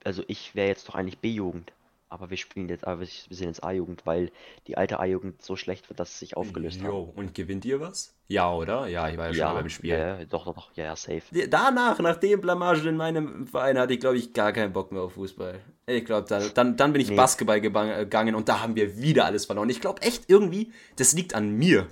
[0.04, 1.72] also ich wäre jetzt doch eigentlich B-Jugend,
[2.08, 4.30] aber wir spielen jetzt, aber wir sind jetzt A-Jugend, weil
[4.66, 6.88] die alte A-Jugend so schlecht wird, dass es sich aufgelöst hat.
[6.88, 8.14] Jo, und gewinnt ihr was?
[8.28, 8.86] Ja, oder?
[8.86, 9.90] Ja, ich war ja schon Ja, beim Spiel.
[9.90, 11.22] ja, ja, doch, doch, doch, ja, ja, safe.
[11.48, 15.02] Danach, nach dem Blamage in meinem Verein, hatte ich, glaube ich, gar keinen Bock mehr
[15.02, 15.58] auf Fußball.
[15.86, 17.16] Ich glaube, da, dann, dann bin ich Nee.
[17.16, 19.68] Basketball gegangen und da haben wir wieder alles verloren.
[19.70, 21.88] Ich glaube echt irgendwie, das liegt an mir.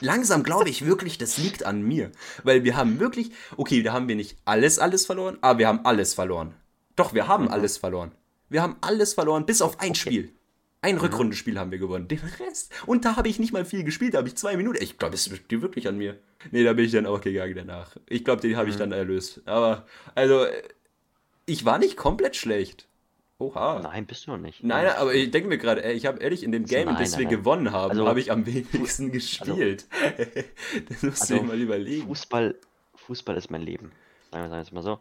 [0.00, 2.10] Langsam glaube ich wirklich, das liegt an mir.
[2.42, 5.84] Weil wir haben wirklich, okay, da haben wir nicht alles, alles verloren, aber wir haben
[5.84, 6.54] alles verloren.
[6.96, 8.12] Doch, wir haben alles verloren.
[8.48, 10.32] Wir haben alles verloren, bis auf ein Spiel.
[10.84, 12.08] Ein Rückrundenspiel haben wir gewonnen.
[12.08, 12.72] Den Rest.
[12.86, 14.82] Und da habe ich nicht mal viel gespielt, da habe ich zwei Minuten.
[14.82, 16.18] Ich glaube, es liegt wirklich an mir.
[16.50, 17.96] Nee, da bin ich dann auch gegangen danach.
[18.08, 19.42] Ich glaube, den habe ich dann erlöst.
[19.44, 19.86] Aber,
[20.16, 20.44] also,
[21.46, 22.88] ich war nicht komplett schlecht.
[23.42, 23.80] Oha.
[23.82, 24.62] Nein, bist du noch nicht.
[24.62, 27.20] Nein, aber ich denke mir gerade, ich habe ehrlich in dem Game, Nein, das nein,
[27.20, 27.36] wir nein.
[27.36, 29.86] gewonnen haben, Also, habe ich am wenigsten gespielt.
[30.88, 32.06] das musst du Also, dir mal überlegen.
[32.06, 32.54] Fußball,
[32.94, 33.92] Fußball ist mein Leben.
[34.30, 35.00] Sagen wir es mal so.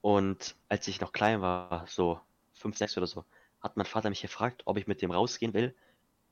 [0.00, 2.18] Und als ich noch klein war, so
[2.54, 3.24] 5, 6 oder so,
[3.60, 5.74] hat mein Vater mich gefragt, ob ich mit dem rausgehen will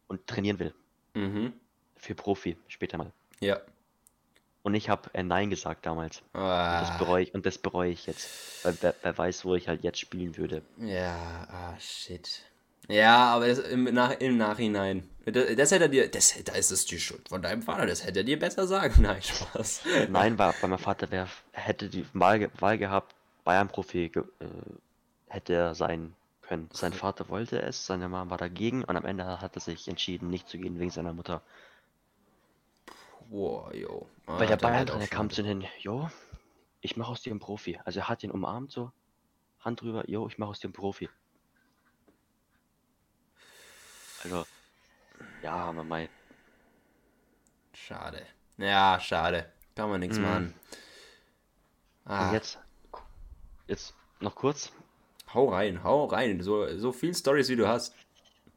[0.06, 0.74] und trainieren will.
[1.14, 1.52] Mhm.
[1.96, 3.12] Für Profi, später mal.
[3.40, 3.60] Ja.
[4.64, 6.22] Und ich habe äh, Nein gesagt damals.
[6.32, 8.64] Das Ah, bereue ich und das bereue ich jetzt.
[8.64, 10.62] Weil wer, wer weiß, wo ich halt jetzt spielen würde.
[10.78, 12.40] ja, ah, shit.
[12.88, 15.08] Ja, aber das, im, nach, im Nachhinein.
[15.26, 16.10] Das, das hätte er dir.
[16.10, 17.86] Das, da ist es die Schuld von deinem Vater.
[17.86, 18.94] Das hätte er dir besser sagen.
[19.02, 19.82] Nein, Spaß.
[20.10, 24.46] Nein, weil, weil mein Vater wär, hätte die Wahl, Wahl gehabt, Bayern-Profi ge- äh,
[25.28, 26.68] hätte er sein können.
[26.72, 30.28] Sein Vater wollte es, seine Mama war dagegen und am Ende hat er sich entschieden,
[30.30, 31.40] nicht zu gehen wegen seiner Mutter.
[33.28, 34.06] Boah, jo.
[34.26, 36.08] Ah, Weil der Bayern-Trainer kam zu hin, jo,
[36.80, 37.78] ich mache aus dir einen Profi.
[37.84, 38.92] Also er hat ihn umarmt so,
[39.60, 41.08] Hand drüber, jo, ich mache aus dir einen Profi.
[44.24, 44.44] Also,
[45.42, 46.08] ja, aber mei.
[47.74, 48.26] Schade.
[48.56, 49.52] Ja, schade.
[49.74, 50.22] Kann man nichts Mhm.
[50.22, 50.54] machen.
[52.06, 52.58] Ah, Und jetzt,
[53.66, 54.72] jetzt noch kurz,
[55.32, 56.42] hau rein, hau rein.
[56.42, 57.94] So, so viel Stories wie du hast.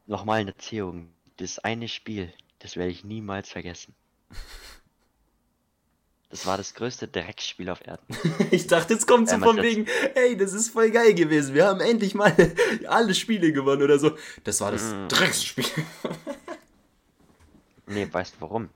[0.07, 1.13] nochmal eine Erzählung.
[1.37, 3.95] Das eine Spiel, das werde ich niemals vergessen.
[6.29, 8.05] Das war das größte Drecksspiel auf Erden.
[8.51, 11.53] Ich dachte, jetzt kommt so von wegen, ey, das ist voll geil gewesen.
[11.55, 12.35] Wir haben endlich mal
[12.87, 14.11] alle Spiele gewonnen oder so.
[14.43, 15.07] Das war das Mhm.
[15.09, 15.65] Drecksspiel.
[17.89, 18.69] Nee, weißt du warum?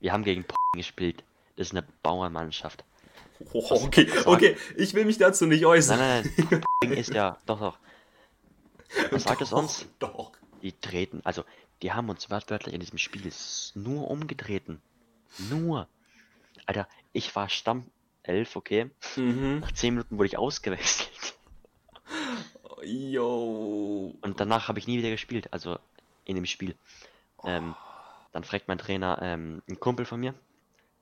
[0.00, 1.24] Wir haben gegen gespielt.
[1.56, 2.84] Das ist eine Bauernmannschaft.
[3.54, 5.98] Oh, okay, okay, ich will mich dazu nicht äußern.
[5.98, 6.92] Nein, nein, nein.
[6.92, 7.78] ist ja, doch, doch.
[9.10, 9.86] Was sagt es uns?
[9.98, 10.32] Doch.
[10.60, 11.42] Die treten, also,
[11.82, 13.30] die haben uns wörtlich in diesem Spiel
[13.74, 14.80] nur umgetreten.
[15.50, 15.88] Nur.
[16.66, 18.90] Alter, ich war Stammelf, okay?
[19.16, 19.60] Mhm.
[19.60, 21.34] Nach 10 Minuten wurde ich ausgewechselt.
[22.84, 24.14] Yo.
[24.20, 25.78] Und danach habe ich nie wieder gespielt, also
[26.24, 26.76] in dem Spiel.
[27.44, 27.74] Ähm,
[28.32, 30.34] dann fragt mein Trainer, ähm, ein Kumpel von mir,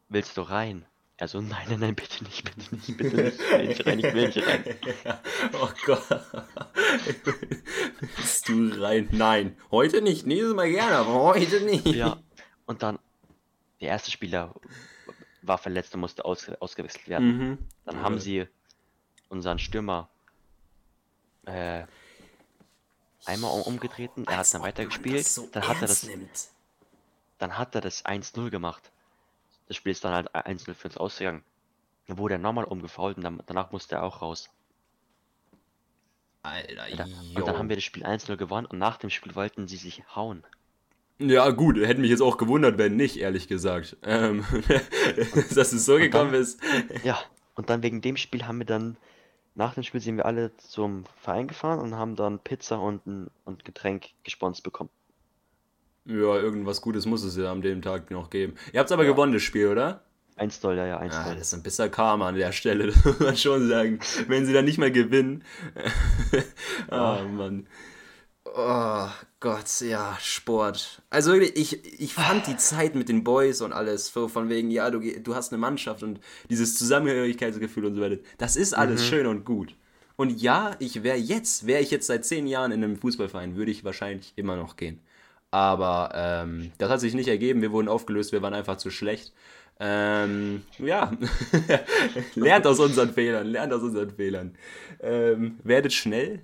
[0.09, 0.85] willst du rein?
[1.21, 3.99] Er so, nein, nein, nein, bitte nicht, bitte nicht, bitte nicht, ich will nicht rein,
[3.99, 4.65] ich will nicht rein.
[5.61, 6.03] oh Gott.
[8.17, 9.07] Bist du rein?
[9.13, 9.55] Nein.
[9.71, 11.85] Heute nicht, nächstes Mal gerne, aber heute nicht.
[11.89, 12.17] Ja,
[12.65, 12.99] und dann,
[13.83, 14.55] der erste Spieler
[15.43, 17.37] war verletzt und musste aus, ausgewechselt werden.
[17.37, 17.59] Mhm.
[17.85, 18.03] Dann Ja.
[18.03, 18.47] haben sie
[19.29, 20.09] unseren Stürmer
[21.45, 21.85] äh,
[23.27, 26.49] einmal um, umgetreten, er hat dann weitergespielt, dann hat er das, Nimmt.
[27.37, 28.91] dann hat er das 1-0 gemacht.
[29.71, 31.45] Das Spiel ist dann halt 1-0 für uns ausgegangen.
[32.09, 34.51] Dann wurde er nochmal umgefault und dann, danach musste er auch raus.
[36.43, 37.39] Alter, Und dann, jo.
[37.39, 40.03] und dann haben wir das Spiel 1-0 gewonnen und nach dem Spiel wollten sie sich
[40.17, 40.43] hauen.
[41.21, 43.97] Ja, gut, hätte mich jetzt auch gewundert, wenn nicht, ehrlich gesagt.
[44.03, 44.45] Ähm,
[45.55, 46.61] dass es so gekommen dann- ist.
[47.05, 47.17] Ja,
[47.55, 48.97] und dann wegen dem Spiel haben wir dann,
[49.55, 53.65] nach dem Spiel sind wir alle zum Verein gefahren und haben dann Pizza und und
[53.65, 54.91] Getränk gesponsert bekommen.
[56.07, 58.55] Ja, irgendwas Gutes muss es ja an dem Tag noch geben.
[58.73, 59.11] Ihr habt aber Ja.
[59.11, 60.03] gewonnen, das Spiel, oder?
[60.37, 61.37] 1 Dollar, ja, 1 Ah, Dollar.
[61.37, 64.01] das ist ein bisschen Karma an der Stelle, das muss man schon sagen.
[64.27, 65.45] Wenn sie dann nicht mehr gewinnen.
[66.91, 67.67] oh Mann.
[68.45, 69.09] Oh
[69.39, 71.03] Gott, ja, Sport.
[71.11, 74.71] Also wirklich, ich, ich fand die Zeit mit den Boys und alles, so von wegen,
[74.71, 78.17] ja, du, du hast eine Mannschaft und dieses Zusammengehörigkeitsgefühl und so weiter.
[78.39, 79.77] Das ist alles schön und gut.
[80.17, 83.71] Und ja, ich wäre jetzt, wäre ich jetzt seit zehn Jahren in einem Fußballverein, würde
[83.71, 84.99] ich wahrscheinlich immer noch gehen.
[85.51, 89.33] Aber ähm, das hat sich nicht ergeben, wir wurden aufgelöst, wir waren einfach zu schlecht.
[89.83, 91.11] Ähm, ja,
[92.35, 94.55] lernt aus unseren Fehlern, lernt aus unseren Fehlern.
[95.01, 96.43] Ähm, werdet schnell,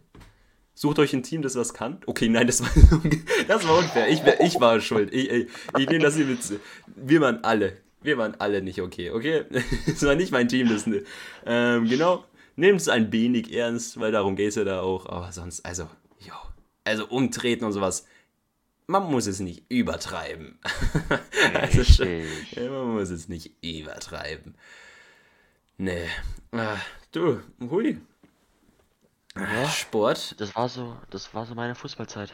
[0.74, 1.98] sucht euch ein Team, das was kann.
[2.06, 2.70] Okay, nein, das war,
[3.48, 4.08] das war unfair.
[4.08, 5.12] Ich, ich war schuld.
[5.12, 6.38] Ich, ich, ich nehme das hier mit.
[6.96, 9.44] Wir waren alle, wir waren alle nicht okay, okay?
[9.86, 10.88] Es war nicht mein Team, das.
[11.44, 12.24] Ähm, genau,
[12.56, 15.06] nehmt es ein wenig ernst, weil darum geht es ja da auch.
[15.06, 15.84] Aber sonst, also,
[16.20, 16.34] jo,
[16.84, 18.06] also umtreten und sowas.
[18.86, 20.58] Man muss es nicht übertreiben.
[21.54, 22.24] also schon,
[22.70, 24.54] man muss es nicht übertreiben.
[25.76, 26.06] Nee.
[26.52, 26.76] Ah,
[27.10, 28.00] du, hui.
[29.36, 29.68] Ja.
[29.68, 30.40] Sport.
[30.40, 32.32] Das war so, das war so meine Fußballzeit.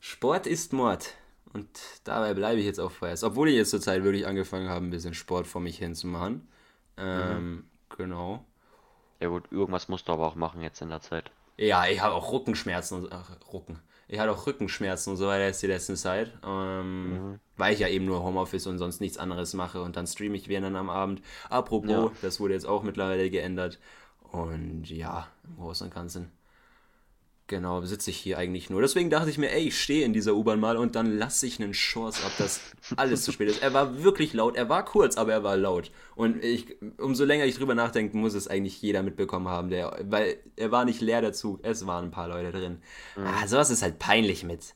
[0.00, 1.14] Sport ist Mord.
[1.52, 1.68] Und
[2.04, 3.24] dabei bleibe ich jetzt auch vorerst.
[3.24, 6.06] Obwohl ich jetzt zur Zeit wirklich angefangen habe, ein bisschen Sport vor mich hin zu
[6.06, 6.48] machen.
[6.96, 7.64] Ähm,
[7.96, 8.44] genau.
[9.20, 11.30] Ja gut, irgendwas musst du aber auch machen jetzt in der Zeit.
[11.56, 13.78] Ja, ich habe auch Rückenschmerzen und ach, Rücken.
[14.08, 16.32] Ich hatte auch Rückenschmerzen und so weiter jetzt die letzte Zeit.
[16.46, 20.36] Ähm, Weil ich ja eben nur Homeoffice und sonst nichts anderes mache und dann streame
[20.36, 21.22] ich wieder dann am Abend.
[21.48, 22.10] Apropos, Ja.
[22.22, 23.78] das wurde jetzt auch mittlerweile geändert.
[24.32, 26.30] Und ja, im Großen und Ganzen.
[27.46, 28.80] Genau, sitze ich hier eigentlich nur.
[28.80, 31.60] Deswegen dachte ich mir, ey, ich stehe in dieser U-Bahn mal und dann lasse ich
[31.60, 32.60] einen Shorts ab, dass
[32.96, 33.62] alles zu spät ist.
[33.62, 35.90] Er war wirklich laut, er war kurz, aber er war laut.
[36.16, 40.38] Und ich, umso länger ich drüber nachdenke, muss es eigentlich jeder mitbekommen haben, der, weil
[40.56, 42.78] er war nicht leer der Zug, es waren ein paar Leute drin.
[43.16, 44.74] Ah, sowas ist halt peinlich mit.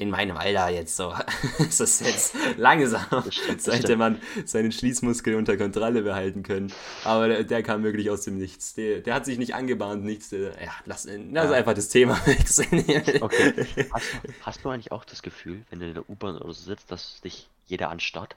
[0.00, 1.12] In meinem Alter jetzt so.
[1.58, 3.98] Es ist jetzt langsam, stimmt, das sollte stimmt.
[3.98, 6.72] man seinen Schließmuskel unter Kontrolle behalten können.
[7.02, 8.74] Aber der, der kam wirklich aus dem Nichts.
[8.74, 10.28] Der, der hat sich nicht angebahnt, nichts.
[10.28, 12.84] Der, ja, lass, lass einfach das Thema wechseln.
[13.20, 13.88] Okay.
[13.92, 16.62] Hast, du- hast du eigentlich auch das Gefühl, wenn du in der U-Bahn oder so
[16.62, 18.36] sitzt, dass dich jeder anstarrt?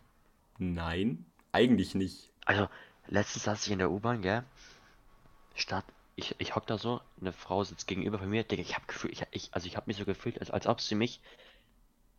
[0.58, 2.32] Nein, eigentlich nicht.
[2.45, 2.69] Also,
[3.08, 4.43] letztens saß ich in der U-Bahn, gell?
[5.54, 8.88] Statt, ich, ich hock da so, eine Frau sitzt gegenüber von mir, Digga, ich hab
[8.88, 11.19] Gefühl, ich, ich, also ich hab mich so gefühlt, als, als ob sie mich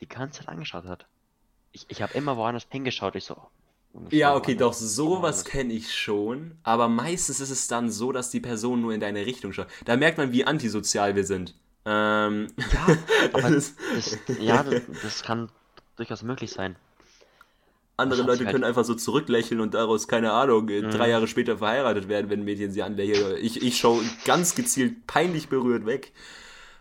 [0.03, 1.07] die ganze Zeit angeschaut hat.
[1.73, 3.37] Ich, ich habe immer woanders hingeschaut, ich so.
[3.95, 6.59] oh, Ja, okay, doch, sowas kenne ich schon.
[6.65, 9.69] Aber meistens ist es dann so, dass die Person nur in deine Richtung schaut.
[9.87, 11.55] Da merkt man, wie antisozial wir sind.
[11.87, 12.97] Ähm, Ja,
[13.33, 15.51] aber das- das, ja, das, das kann
[15.97, 16.77] durchaus möglich sein.
[17.97, 20.91] andere Leute können einfach so zurücklächeln und daraus, keine Ahnung, äh, Mhm.
[20.91, 23.38] drei Jahre später verheiratet werden, wenn Mädchen sie anlächelt.
[23.43, 26.12] Ich, ich schaue ganz gezielt peinlich berührt weg.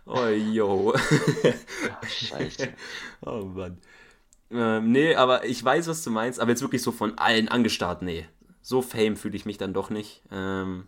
[0.06, 0.94] Oh, yo.
[2.08, 2.74] Scheiße.
[3.26, 3.78] Oh Mann.
[4.52, 8.02] Ähm, nee, aber ich weiß, was du meinst, aber jetzt wirklich so von allen angestarrt,
[8.02, 8.28] nee.
[8.62, 10.24] So Fame fühle ich mich dann doch nicht.
[10.32, 10.88] Ähm,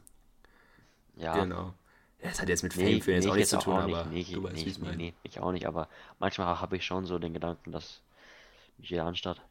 [1.15, 1.73] Ja, genau.
[2.21, 3.73] Das hat jetzt mit nee, Fame fühlen jetzt nee, auch ich nichts zu jetzt tun,
[3.73, 4.97] auch nicht, aber nee, du weißt, nee, wie ich nee, meine.
[4.97, 8.01] nee, ich auch nicht, aber manchmal habe ich schon so den Gedanken, dass
[8.77, 9.41] mich jeder anstarrt.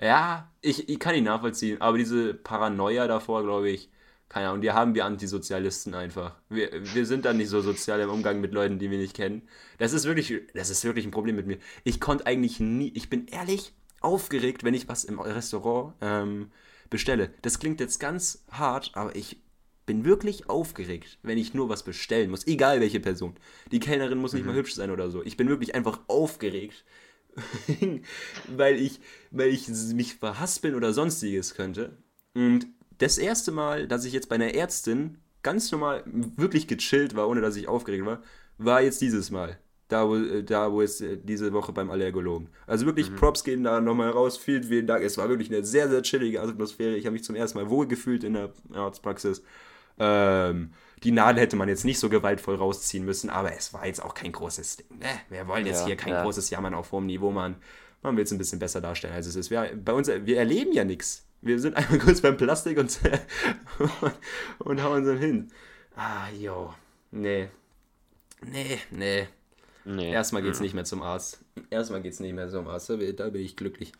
[0.00, 3.88] Ja, ich, ich kann ihn nachvollziehen, aber diese Paranoia davor, glaube ich,
[4.32, 6.34] keine Ahnung, die haben wir Antisozialisten einfach.
[6.48, 9.42] Wir, wir sind dann nicht so sozial im Umgang mit Leuten, die wir nicht kennen.
[9.76, 11.58] Das ist wirklich, das ist wirklich ein Problem mit mir.
[11.84, 16.50] Ich konnte eigentlich nie, ich bin ehrlich aufgeregt, wenn ich was im Restaurant ähm,
[16.88, 17.28] bestelle.
[17.42, 19.42] Das klingt jetzt ganz hart, aber ich
[19.84, 22.46] bin wirklich aufgeregt, wenn ich nur was bestellen muss.
[22.46, 23.34] Egal welche Person.
[23.70, 25.22] Die Kellnerin muss nicht mal hübsch sein oder so.
[25.22, 26.86] Ich bin wirklich einfach aufgeregt,
[28.48, 28.98] weil ich,
[29.30, 31.98] weil ich mich verhaspeln oder sonstiges könnte.
[32.32, 32.66] Und
[33.02, 37.40] das erste Mal, dass ich jetzt bei einer Ärztin ganz normal wirklich gechillt war, ohne
[37.40, 38.22] dass ich aufgeregt war,
[38.58, 39.58] war jetzt dieses Mal.
[39.88, 42.48] da wo, äh, da, wo es äh, diese Woche beim Allergologen.
[42.66, 43.16] Also wirklich mhm.
[43.16, 44.38] Props gehen da nochmal raus.
[44.38, 45.04] Vielen, vielen Dank.
[45.04, 46.96] Es war wirklich eine sehr, sehr chillige Atmosphäre.
[46.96, 49.42] Ich habe mich zum ersten Mal wohl gefühlt in der Arztpraxis.
[49.98, 50.70] Ähm,
[51.02, 54.14] die Nadel hätte man jetzt nicht so gewaltvoll rausziehen müssen, aber es war jetzt auch
[54.14, 54.98] kein großes Ding.
[54.98, 55.10] Ne?
[55.28, 56.22] Wir wollen jetzt ja, hier kein ja.
[56.22, 57.56] großes Jammern auf hohem Niveau, man.
[58.02, 59.50] Man will es ein bisschen besser darstellen, als es ist.
[59.50, 61.26] Wir, bei uns, wir erleben ja nichts.
[61.42, 62.98] Wir sind einmal kurz beim Plastik und,
[64.60, 65.50] und hauen so hin.
[65.96, 66.72] Ah, jo.
[67.10, 67.48] Nee.
[68.40, 69.28] Nee, nee.
[69.84, 70.12] nee.
[70.12, 70.64] Erstmal geht's mhm.
[70.64, 71.40] nicht mehr zum Arzt.
[71.68, 72.88] Erstmal geht's nicht mehr zum Arzt.
[72.88, 73.92] Da bin, da bin ich glücklich.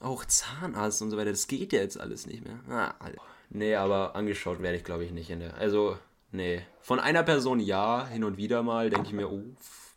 [0.00, 2.60] Auch Zahnarzt und so weiter, das geht ja jetzt alles nicht mehr.
[2.68, 3.22] Ah, Alter.
[3.48, 5.56] Nee, aber angeschaut werde ich, glaube ich, nicht in der.
[5.56, 5.96] Also,
[6.32, 6.62] nee.
[6.80, 9.44] Von einer Person ja, hin und wieder mal, denke ich mir, oh,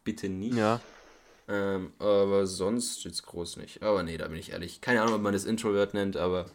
[0.04, 0.56] bitte nicht.
[0.56, 0.80] Ja.
[1.50, 3.82] Ähm, aber sonst jetzt groß nicht.
[3.82, 4.82] Aber nee, da bin ich ehrlich.
[4.82, 6.46] Keine Ahnung, ob man das Introvert nennt, aber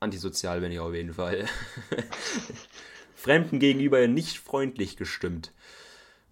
[0.00, 1.44] antisozial bin ich auf jeden Fall.
[3.14, 5.52] Fremden gegenüber nicht freundlich gestimmt.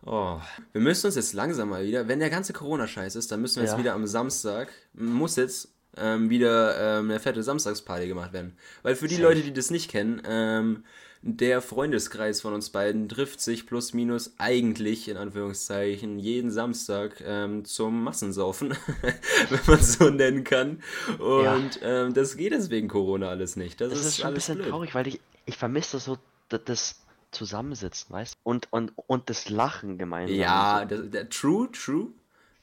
[0.04, 0.40] Oh.
[0.72, 3.64] Wir müssen uns jetzt langsam mal wieder, wenn der ganze Corona-Scheiß ist, dann müssen wir
[3.64, 3.70] ja.
[3.70, 8.56] jetzt wieder am Samstag, muss jetzt ähm, wieder ähm, eine fette Samstagsparty gemacht werden.
[8.82, 9.18] Weil für die.
[9.18, 10.84] Leute, die das nicht kennen, ähm,
[11.22, 17.64] der Freundeskreis von uns beiden trifft sich plus minus eigentlich, in Anführungszeichen, jeden Samstag ähm,
[17.66, 18.70] zum Massensaufen,
[19.50, 20.82] wenn man es so nennen kann.
[21.18, 22.06] Und ja.
[22.06, 23.80] ähm, das geht deswegen Corona alles nicht.
[23.80, 24.68] Das, das ist, ist, schon ein bisschen blöd.
[24.70, 26.16] traurig, weil ich, ich vermisse so
[26.48, 27.00] das, das
[27.32, 28.38] Zusammensitzen, weißt du?
[28.42, 30.36] Und, und, und das Lachen gemeinsam.
[30.36, 32.08] Ja, das, der, true, true.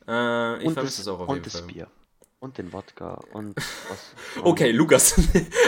[0.08, 1.38] Äh, ich vermisse es auch auf jeden Fall.
[1.38, 1.88] Und das Bier.
[2.40, 4.14] Und den Wodka und was.
[4.44, 5.16] okay, Lukas.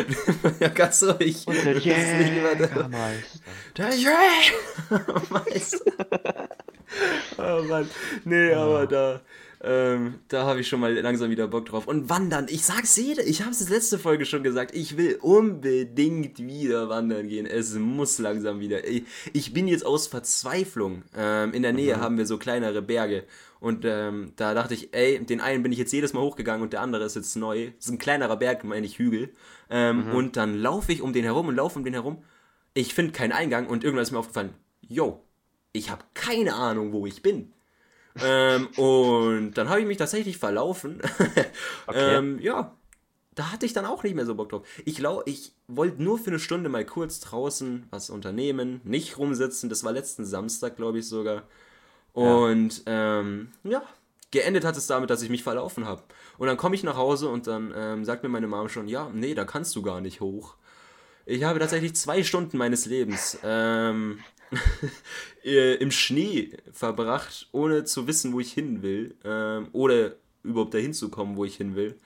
[0.60, 1.48] ja, ganz ruhig.
[1.48, 2.90] Und der Jägermeister.
[3.76, 5.80] Der Jägermeister.
[7.40, 7.90] oh Mann.
[8.24, 8.60] Nee, oh.
[8.60, 9.20] aber da,
[9.62, 11.88] ähm, da habe ich schon mal langsam wieder Bock drauf.
[11.88, 16.38] Und wandern, ich sag's jede, ich habe es letzte Folge schon gesagt, ich will unbedingt
[16.38, 17.48] wieder wandern gehen.
[17.48, 18.88] Es muss langsam wieder.
[18.88, 21.02] Ich, ich bin jetzt aus Verzweiflung.
[21.18, 22.02] Ähm, in der Nähe mhm.
[22.02, 23.24] haben wir so kleinere Berge.
[23.60, 26.72] Und ähm, da dachte ich, ey, den einen bin ich jetzt jedes Mal hochgegangen und
[26.72, 27.72] der andere ist jetzt neu.
[27.76, 29.34] Das ist ein kleinerer Berg, meine ich Hügel.
[29.70, 30.16] Ähm, mhm.
[30.16, 32.24] Und dann laufe ich um den herum und laufe um den herum.
[32.74, 35.24] Ich finde keinen Eingang und irgendwann ist mir aufgefallen, yo,
[35.74, 37.54] ich habe keine Ahnung, wo ich bin.
[38.24, 41.02] ähm, und dann habe ich mich tatsächlich verlaufen.
[41.88, 42.16] okay.
[42.16, 42.78] ähm, ja,
[43.36, 44.68] da hatte ich dann auch nicht mehr so Bock drauf.
[44.86, 49.70] Ich, ich wollte nur für eine Stunde mal kurz draußen was unternehmen, nicht rumsitzen.
[49.70, 51.44] Das war letzten Samstag, glaube ich sogar.
[52.14, 53.20] Und ja.
[53.20, 53.84] Ähm, ja,
[54.32, 56.04] geendet hat es damit, dass ich mich verlaufen habe.
[56.38, 59.10] Und dann komme ich nach Hause und dann ähm, sagt mir meine Mom schon, ja,
[59.14, 60.56] nee, da kannst du gar nicht hoch.
[61.26, 64.20] Ich habe tatsächlich zwei Stunden meines Lebens ähm,
[65.44, 69.16] im Schnee verbracht, ohne zu wissen, wo ich hin will.
[69.24, 72.00] Ähm, oder überhaupt dahin zu kommen, wo ich hin will.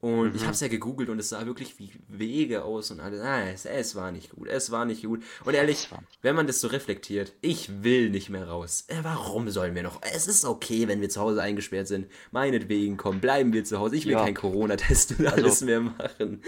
[0.00, 0.34] Und mhm.
[0.34, 3.20] ich habe es ja gegoogelt und es sah wirklich wie Wege aus und alles.
[3.20, 4.48] Ah, es, es, war nicht gut.
[4.48, 5.22] Es war nicht gut.
[5.44, 5.88] Und ehrlich,
[6.22, 8.84] wenn man das so reflektiert, ich will nicht mehr raus.
[8.88, 10.00] Äh, warum sollen wir noch?
[10.14, 12.10] Es ist okay, wenn wir zu Hause eingesperrt sind.
[12.30, 13.96] Meinetwegen, komm, bleiben wir zu Hause.
[13.96, 14.24] Ich will ja.
[14.24, 16.42] keinen Corona-Test und also, alles mehr machen.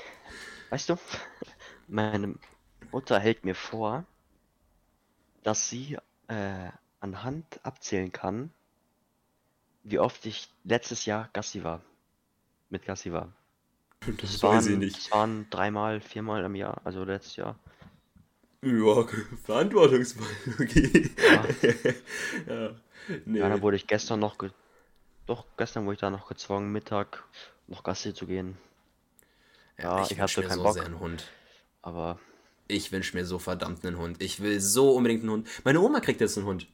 [0.68, 0.96] Weißt du,
[1.88, 2.34] meine
[2.90, 4.04] Mutter hält mir vor,
[5.42, 5.96] dass sie
[6.28, 6.68] äh,
[7.00, 8.50] anhand abzählen kann,
[9.82, 11.80] wie oft ich letztes Jahr Gassi war
[12.72, 13.32] mit Gassi war.
[14.00, 14.96] Das, das waren, sie nicht.
[14.96, 17.56] Das waren dreimal, viermal im Jahr, also letztes Jahr.
[18.62, 19.06] Ja,
[19.44, 20.26] verantwortungsvoll,
[20.60, 21.10] okay.
[21.16, 21.46] Ja.
[22.48, 22.74] ja,
[23.24, 23.38] nee.
[23.38, 24.36] ja, dann wurde ich gestern noch,
[25.26, 27.22] doch, gestern wurde ich da noch gezwungen, Mittag
[27.68, 28.56] noch Gassi zu gehen.
[29.78, 30.84] Ja, ja ich, ich hatte keinen so Bock.
[30.84, 31.28] einen Hund.
[31.82, 32.18] Aber.
[32.68, 34.22] Ich wünsche mir so verdammt einen Hund.
[34.22, 35.48] Ich will so unbedingt einen Hund.
[35.64, 36.66] Meine Oma kriegt jetzt einen Hund.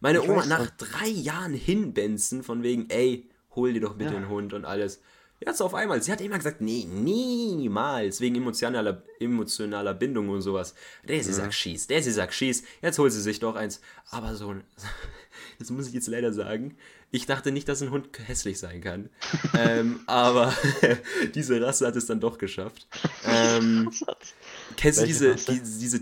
[0.00, 4.16] Meine ich Oma nach drei Jahren hinbenzen, von wegen, ey, hol dir doch bitte ja.
[4.16, 5.00] einen Hund und alles.
[5.46, 6.02] Jetzt auf einmal.
[6.02, 8.20] Sie hat immer gesagt, nee, niemals.
[8.20, 10.74] Wegen emotionaler, emotionaler Bindung und sowas.
[11.02, 11.86] Der sie sagt, schieß.
[11.86, 12.64] Der sie sagt, schieß.
[12.80, 13.80] Jetzt holt sie sich doch eins.
[14.10, 14.64] Aber so ein.
[15.58, 16.76] Das muss ich jetzt leider sagen.
[17.10, 19.08] Ich dachte nicht, dass ein Hund hässlich sein kann.
[19.58, 20.52] ähm, aber
[21.34, 22.88] diese Rasse hat es dann doch geschafft.
[23.24, 23.90] Ähm,
[24.76, 26.00] kennst du diese, die, diese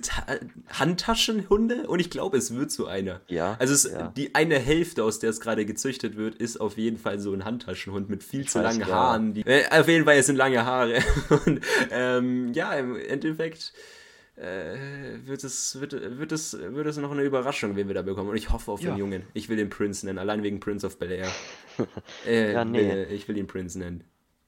[0.69, 1.87] Handtaschenhunde?
[1.87, 3.21] Und ich glaube, es wird so einer.
[3.29, 3.57] Ja.
[3.59, 4.13] Also es, ja.
[4.17, 7.45] die eine Hälfte, aus der es gerade gezüchtet wird, ist auf jeden Fall so ein
[7.45, 8.87] Handtaschenhund mit viel ich zu langen ja.
[8.87, 9.35] Haaren.
[9.35, 11.03] Die, äh, auf jeden Fall, es sind lange Haare.
[11.45, 13.73] Und ähm, ja, im Endeffekt
[14.37, 18.31] äh, wird, es, wird, wird, es, wird es noch eine Überraschung, wen wir da bekommen.
[18.31, 18.91] Und ich hoffe auf ja.
[18.91, 19.25] den Jungen.
[19.35, 21.31] Ich will den Prince nennen, allein wegen Prince of Bel Air.
[22.27, 22.79] äh, ja, nee.
[22.79, 24.05] Will, ich will ihn Prince nennen.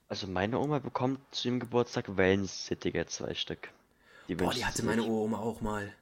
[0.08, 3.70] Also meine Oma bekommt zu dem Geburtstag Wellensittike zwei Stück.
[4.28, 5.92] Die Boah, die hatte meine Oma auch mal.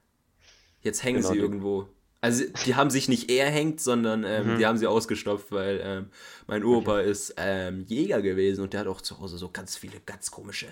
[0.82, 1.88] Jetzt hängen genau, sie irgendwo.
[2.20, 4.58] Also die haben sich nicht erhängt, sondern ähm, mhm.
[4.58, 6.10] die haben sie ausgestopft, weil ähm,
[6.46, 7.10] mein Opa okay.
[7.10, 10.68] ist ähm, Jäger gewesen und der hat auch zu Hause so ganz viele ganz komische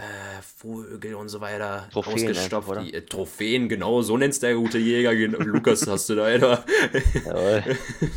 [0.00, 2.70] äh, Vögel und so weiter Trophäen ausgestopft.
[2.70, 2.84] einfach?
[2.84, 5.12] Die, äh, Trophäen, genau, so nennt's der gute Jäger.
[5.38, 6.64] Lukas hast du da, Alter.
[7.26, 7.62] Jawohl.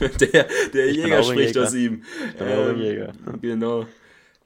[0.20, 1.64] Der, der Ich Jäger spricht Jäger.
[1.68, 2.04] aus ihm.
[2.32, 3.12] Ich bin ein Jäger.
[3.42, 3.86] Genau.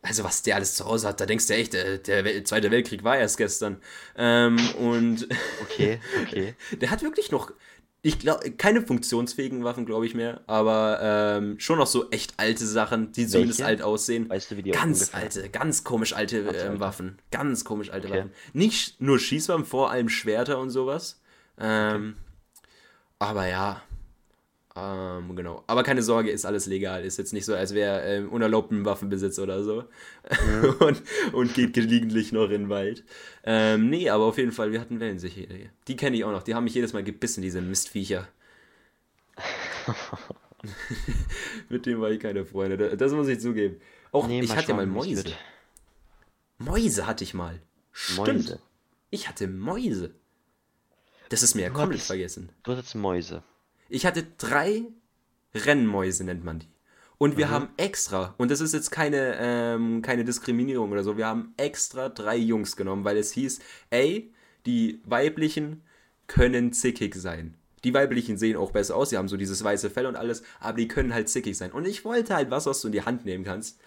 [0.02, 2.72] Also was der alles zu Hause hat, da denkst du echt, der, der Wel- Zweite
[2.72, 3.82] Weltkrieg war erst gestern.
[4.18, 5.28] Ähm, und
[5.64, 6.56] Okay, okay.
[6.80, 7.52] der hat wirklich noch,
[8.08, 12.66] ich glaube, keine funktionsfähigen Waffen, glaube ich mehr, aber ähm, schon noch so echt alte
[12.66, 14.30] Sachen, die zumindest alt aussehen.
[14.30, 16.80] Weißt du, wie die Ganz alte, ganz komisch alte alte.
[16.80, 17.20] Waffen.
[17.32, 18.18] Ganz komisch alte Okay.
[18.20, 18.32] Waffen.
[18.54, 21.20] Nicht nur Schießwaffen, vor allem Schwerter und sowas.
[21.60, 22.16] Ähm,
[23.20, 23.82] Aber ja.
[24.80, 25.64] Ähm, genau.
[25.66, 27.04] Aber keine Sorge, ist alles legal.
[27.04, 29.86] Ist jetzt nicht so, als wäre ähm, unerlaubten Waffenbesitz oder so.
[30.80, 31.02] und,
[31.34, 33.04] und geht gelegentlich noch in den Wald.
[33.44, 35.48] Ähm, nee, aber auf jeden Fall, wir hatten Wellensiche.
[35.88, 36.44] Die kenne ich auch noch.
[36.44, 38.28] Die haben mich jedes Mal gebissen, diese Mistviecher.
[41.70, 42.78] Mit dem war ich keine Freunde.
[42.78, 43.80] Da- Das muss ich zugeben.
[44.12, 45.24] Auch Nee, ich hatte ja mal Mäuse.
[46.58, 47.62] Mäuse hatte ich mal.
[47.92, 48.28] Stimmt.
[48.28, 48.60] Mäuse.
[49.10, 50.14] Ich hatte Mäuse.
[51.30, 52.50] Das ist mir ja komplett vergessen.
[52.64, 53.44] Du hattest Mäuse.
[53.90, 54.84] Ich hatte drei
[55.54, 56.68] Rennmäuse, nennt man die.
[57.18, 57.38] Und Mhm.
[57.38, 61.54] wir haben extra, und das ist jetzt keine, ähm, keine Diskriminierung oder so, wir haben
[61.58, 63.60] extra drei Jungs genommen, weil es hieß,
[63.90, 64.32] ey,
[64.66, 65.82] die weiblichen
[66.28, 67.56] können zickig sein.
[67.84, 70.78] Die weiblichen sehen auch besser aus, sie haben so dieses weiße Fell und alles, aber
[70.78, 71.72] die können halt zickig sein.
[71.72, 73.80] Und ich wollte halt was, was du in die Hand nehmen kannst.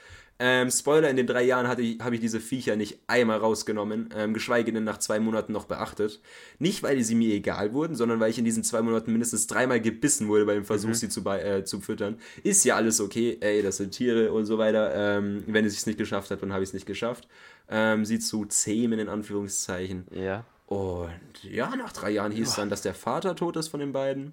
[0.43, 4.09] Ähm, Spoiler, in den drei Jahren hatte ich, habe ich diese Viecher nicht einmal rausgenommen,
[4.17, 6.19] ähm, geschweige denn nach zwei Monaten noch beachtet.
[6.59, 9.83] Nicht, weil sie mir egal wurden, sondern weil ich in diesen zwei Monaten mindestens dreimal
[9.83, 12.19] gebissen wurde bei dem Versuch, sie zu, äh, zu füttern.
[12.43, 14.95] Ist ja alles okay, ey, das sind Tiere und so weiter.
[14.95, 17.29] Ähm, wenn es sich nicht geschafft hat, dann habe ich es nicht geschafft.
[17.69, 20.07] Ähm, sie zu zähmen, in Anführungszeichen.
[20.11, 20.47] Ja.
[20.65, 23.93] Und ja, nach drei Jahren hieß es dann, dass der Vater tot ist von den
[23.93, 24.33] beiden.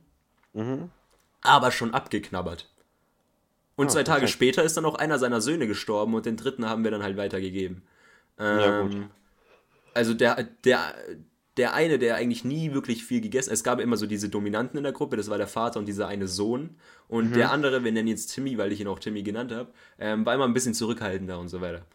[0.54, 0.90] Mhm.
[1.42, 2.70] Aber schon abgeknabbert.
[3.78, 4.34] Und Ah, zwei Tage perfekt.
[4.34, 7.18] später ist dann auch einer seiner Söhne gestorben und den dritten haben wir dann halt
[7.18, 7.84] weitergegeben.
[8.52, 8.98] Ja, gut.
[8.98, 9.12] Ähm,
[9.94, 10.96] also der, der,
[11.58, 14.84] der eine, der eigentlich nie wirklich viel gegessen Es gab immer so diese Dominanten in
[14.84, 16.78] der Gruppe, das war der Vater und dieser eine Sohn.
[17.08, 17.34] Und Mhm.
[17.34, 20.36] der andere, wir nennen jetzt Timmy, weil ich ihn auch Timmy genannt habe, ähm, war
[20.36, 21.86] immer ein bisschen zurückhaltender und so weiter.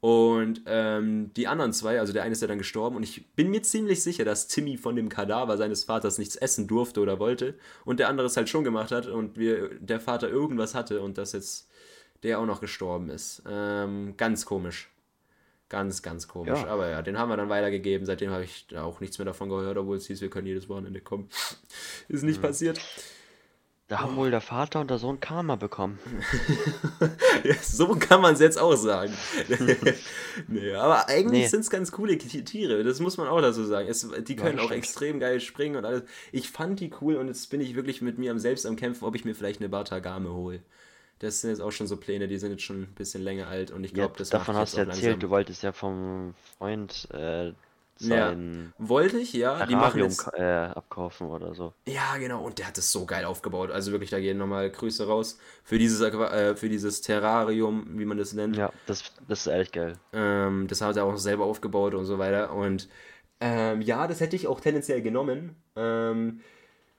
[0.00, 3.50] Und ähm, die anderen zwei, also der eine ist ja dann gestorben und ich bin
[3.50, 7.54] mir ziemlich sicher, dass Timmy von dem Kadaver seines Vaters nichts essen durfte oder wollte
[7.84, 11.16] und der andere es halt schon gemacht hat und wir, der Vater irgendwas hatte und
[11.16, 11.70] dass jetzt
[12.22, 13.42] der auch noch gestorben ist.
[13.48, 14.90] Ähm, ganz komisch.
[15.68, 16.60] Ganz, ganz komisch.
[16.60, 16.68] Ja.
[16.68, 18.06] Aber ja, den haben wir dann weitergegeben.
[18.06, 21.00] Seitdem habe ich auch nichts mehr davon gehört, obwohl es hieß, wir können jedes Wochenende
[21.00, 21.28] kommen.
[22.08, 22.80] ist nicht passiert.
[23.88, 25.98] Da haben wohl der Vater und der Sohn Karma bekommen.
[27.44, 29.12] Ja, so kann man es jetzt auch sagen.
[30.48, 31.46] nee, aber eigentlich Nee.
[31.48, 33.88] sind es ganz coole Ti- Tiere, das muss man auch dazu sagen.
[33.88, 36.02] Es, die können das auch extrem geil springen und alles.
[36.32, 39.04] Ich fand die cool und jetzt bin ich wirklich mit mir am selbst am Kämpfen,
[39.04, 40.60] ob ich mir vielleicht eine Batagame hole.
[41.20, 43.70] Das sind jetzt auch schon so Pläne, die sind jetzt schon ein bisschen länger alt
[43.70, 45.20] und ich Ja, glaube, das davon macht hast du erzählt, langsam.
[45.20, 47.52] du wolltest ja vom Freund äh,
[47.98, 49.64] Ja, sein wollte ich, ja.
[49.66, 51.72] Die machen jetzt, äh, abkaufen oder so.
[51.86, 52.44] Ja, genau.
[52.44, 53.70] Und der hat es so geil aufgebaut.
[53.70, 58.18] Also wirklich, da gehen nochmal Grüße raus für dieses, äh, für dieses Terrarium, wie man
[58.18, 58.56] das nennt.
[58.56, 59.94] Ja, das, das ist echt geil.
[60.12, 62.52] Ähm, das hat er auch selber aufgebaut und so weiter.
[62.52, 62.88] Und
[63.40, 65.56] ähm, ja, das hätte ich auch tendenziell genommen.
[65.74, 66.40] Ähm,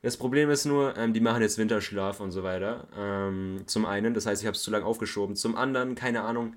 [0.01, 2.87] das Problem ist nur, ähm, die machen jetzt Winterschlaf und so weiter.
[2.95, 5.35] Ähm, zum einen, das heißt, ich habe es zu lange aufgeschoben.
[5.35, 6.55] Zum anderen, keine Ahnung,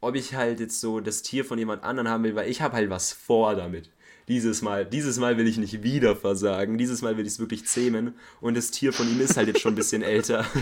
[0.00, 2.74] ob ich halt jetzt so das Tier von jemand anderen haben will, weil ich habe
[2.74, 3.90] halt was vor damit.
[4.30, 6.78] Dieses Mal, dieses Mal will ich nicht wieder versagen.
[6.78, 8.14] Dieses Mal will ich es wirklich zähmen.
[8.40, 10.46] Und das Tier von ihm ist halt jetzt schon ein bisschen älter.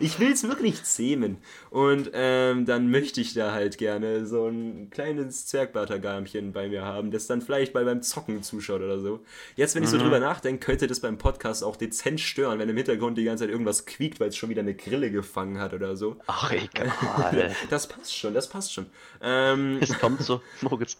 [0.00, 1.38] Ich will es wirklich zähmen.
[1.70, 7.10] Und ähm, dann möchte ich da halt gerne so ein kleines Zwergbartagamchen bei mir haben,
[7.12, 9.20] das dann vielleicht bei beim Zocken zuschaut oder so.
[9.54, 12.76] Jetzt, wenn ich so drüber nachdenke, könnte das beim Podcast auch dezent stören, wenn im
[12.76, 15.96] Hintergrund die ganze Zeit irgendwas quiekt, weil es schon wieder eine Grille gefangen hat oder
[15.96, 16.16] so.
[16.26, 17.54] Ach, egal.
[17.70, 18.86] Das passt schon, das passt schon.
[19.22, 20.98] Ähm, es kommt so, Moritz,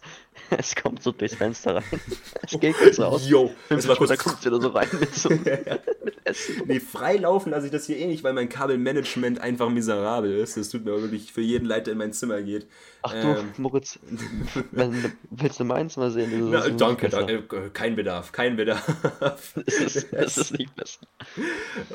[0.49, 1.83] es kommt so durchs Fenster rein.
[2.47, 3.27] Es geht kurz raus.
[3.27, 4.17] yo, Fünf das war kurz.
[4.19, 5.29] Kommt es wieder so rein mit so
[6.03, 6.61] mit Essen.
[6.67, 10.55] Nee, frei laufen lasse ich das hier eh nicht, weil mein Kabelmanagement einfach miserabel ist.
[10.55, 12.67] Das tut mir wirklich für jeden Leid, der in mein Zimmer geht.
[13.01, 13.97] Ach du, Ähm, Moritz,
[14.71, 16.51] wenn, willst du meins mal sehen?
[16.51, 17.23] Na, danke, besser.
[17.25, 17.55] danke.
[17.57, 19.53] Äh, Kein Bedarf, kein Bedarf.
[19.55, 20.99] Das ist, das ist nicht besser.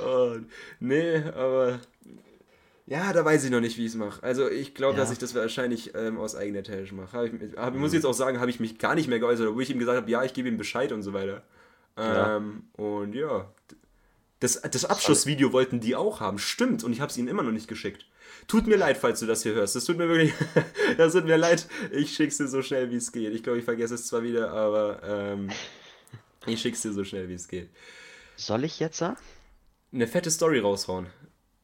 [0.04, 0.36] Oh,
[0.80, 1.78] nee, aber.
[2.90, 4.20] Ja, da weiß ich noch nicht, wie ich es mache.
[4.24, 5.00] Also ich glaube, Ja.
[5.00, 7.28] dass ich das wahrscheinlich ähm, aus eigener Tasche mache.
[7.28, 9.70] Ich, hab, muss jetzt auch sagen, habe ich mich gar nicht mehr geäußert, obwohl ich
[9.70, 11.44] ihm gesagt habe, ja, ich gebe ihm Bescheid und so weiter.
[11.96, 12.36] Ja.
[12.36, 13.48] Ähm, und ja.
[14.40, 17.52] Das, das Abschlussvideo wollten die auch haben, stimmt, und ich habe es ihnen immer noch
[17.52, 18.06] nicht geschickt.
[18.48, 19.76] Tut mir leid, falls du das hier hörst.
[19.76, 20.32] Das tut mir wirklich,
[20.96, 21.68] das tut mir leid.
[21.92, 23.32] Ich schick's dir so schnell, wie es geht.
[23.32, 25.50] Ich glaube, ich vergesse es zwar wieder, aber ähm,
[26.46, 27.68] ich schick's dir so schnell, wie es geht.
[28.34, 29.00] Soll ich jetzt
[29.92, 31.06] Eine fette Story raushauen.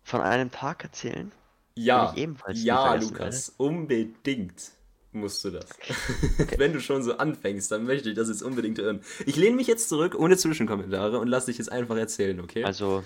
[0.06, 1.32] Von einem Tag erzählen?
[1.74, 2.14] Ja,
[2.54, 4.70] ja, Lukas, unbedingt.
[5.12, 5.68] musst du das.
[6.58, 9.02] Wenn du schon so anfängst, dann möchte ich das jetzt unbedingt hören.
[9.26, 12.62] Ich lehne mich jetzt zurück, ohne Zwischenkommentare, und lass dich jetzt einfach erzählen, okay?
[12.64, 13.02] Also,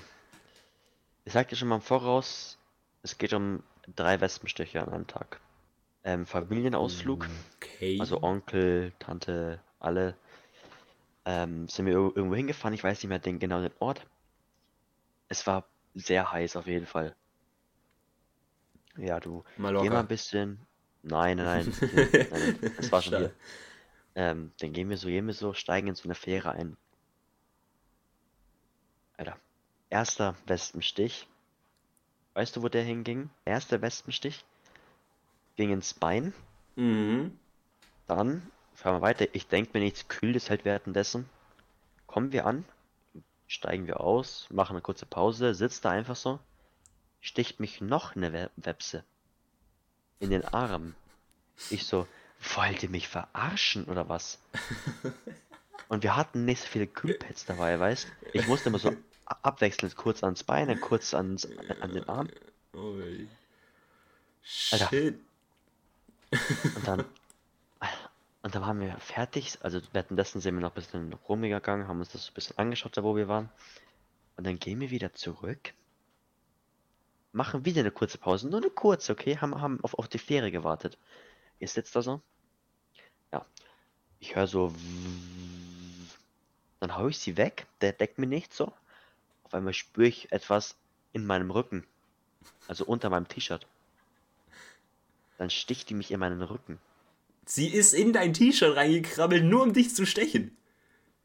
[1.25, 2.59] ich sag dir schon mal im Voraus,
[3.03, 3.63] es geht um
[3.97, 5.41] drei Wespenstiche an einem Tag.
[6.05, 7.97] Ähm, Familienausflug, okay.
[7.99, 10.15] also Onkel, Tante, alle.
[11.25, 14.07] Ähm, sind wir ir- irgendwo hingefahren, ich weiß nicht mehr den genauen Ort.
[15.29, 15.65] Es war
[15.95, 17.15] sehr heiß auf jeden Fall.
[18.97, 20.01] Ja, du, geh mal Mallorca.
[20.01, 20.61] ein bisschen.
[21.03, 23.35] Nein, nein, nein, das war schon hier.
[24.15, 26.77] Ähm, dann gehen wir so, gehen wir so, steigen in so eine Fähre ein.
[29.17, 29.39] Alter,
[29.89, 31.27] erster Wespenstich.
[32.35, 33.31] Weißt du, wo der hinging?
[33.45, 34.45] Erster Wespenstich
[35.57, 36.33] ging ins Bein.
[36.77, 37.39] Mhm.
[38.07, 39.27] Dann fahren wir weiter.
[39.33, 41.29] Ich denke mir nichts Kühles halt währenddessen.
[42.07, 42.65] Kommen wir an,
[43.51, 46.39] steigen wir aus, machen eine kurze Pause, sitzt da einfach so,
[47.21, 49.03] sticht mich noch eine We Webse
[50.21, 50.95] in den Arm.
[51.69, 52.07] Ich so,
[52.55, 54.39] wollt ihr mich verarschen oder was?
[55.89, 58.07] Und wir hatten nicht so viele Kühlpads dabei, weißt?
[58.35, 58.95] Ich musste immer so
[59.25, 61.49] abwechselnd kurz ans Bein, dann kurz ans,
[61.81, 62.29] an den Arm.
[64.71, 64.91] Alter.
[66.77, 67.05] Und dann,
[68.43, 69.59] und dann waren wir fertig.
[69.63, 72.97] Also währenddessen sind wir noch ein bisschen rumgegangen, haben uns das so ein bisschen angeschaut,
[72.97, 73.51] da wo wir waren.
[74.37, 75.75] Und dann gehen wir wieder zurück.
[77.33, 78.49] Machen wieder eine kurze Pause.
[78.49, 79.37] Nur eine kurze, okay?
[79.37, 80.99] Haben, haben auf, auf die Fähre gewartet.
[81.59, 82.23] Ihr sitzt da so.
[83.33, 83.45] Ja.
[84.19, 84.75] Ich höre so.
[86.81, 87.67] Dann hau ich sie weg.
[87.83, 88.73] Der deckt mir nicht so.
[89.45, 90.77] Auf einmal spüre ich etwas
[91.13, 91.87] in meinem Rücken.
[92.67, 93.67] Also unter meinem T-Shirt.
[95.37, 96.81] Dann sticht die mich in meinen Rücken.
[97.51, 100.57] Sie ist in dein T-Shirt reingekrabbelt, nur um dich zu stechen.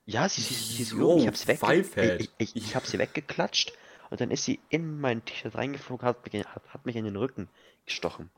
[0.08, 2.98] Ja, sie, sie, sie ist geflogen, ich hab sie, wegge ich, ich, ich hab sie
[2.98, 3.74] weggeklatscht
[4.10, 7.16] und dann ist sie in mein T-Shirt reingeflogen, hat mich, hat, hat mich in den
[7.16, 7.48] Rücken
[7.86, 8.32] gestochen.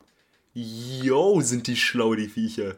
[0.54, 2.76] Yo, sind die schlau, die Viecher.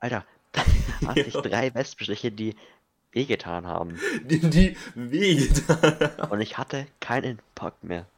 [0.00, 0.64] Alter, da
[1.06, 2.56] hatte ich drei Wespenstiche, die
[3.12, 3.96] wehgetan haben.
[4.24, 6.30] Die, die wehgetan.
[6.30, 8.08] Und ich hatte keinen Bock mehr.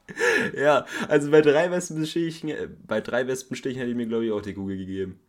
[0.56, 4.40] Ja, also bei drei Wespenstichen, äh, bei drei Wespenstichen hätte ich mir, glaube ich, auch
[4.40, 5.20] die Kugel gegeben.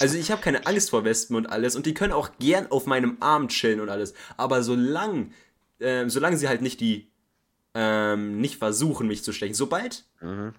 [0.00, 2.86] Also ich habe keine Angst vor Wespen und alles und die können auch gern auf
[2.86, 4.14] meinem Arm chillen und alles.
[4.36, 5.30] Aber solange,
[5.80, 7.08] ähm, solange sie halt nicht die,
[7.74, 10.54] ähm, nicht versuchen, mich zu stechen, sobald Mhm.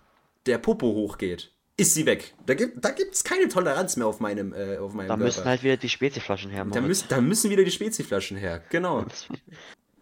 [0.46, 2.34] der Popo hochgeht, ist sie weg.
[2.46, 5.50] Da gibt da gibt's keine Toleranz mehr auf meinem, äh, auf meinem Da müssen Körper.
[5.50, 8.64] halt wieder die Speziflaschen her, da, müssen, da müssen wieder die Speziflaschen her.
[8.70, 9.06] Genau.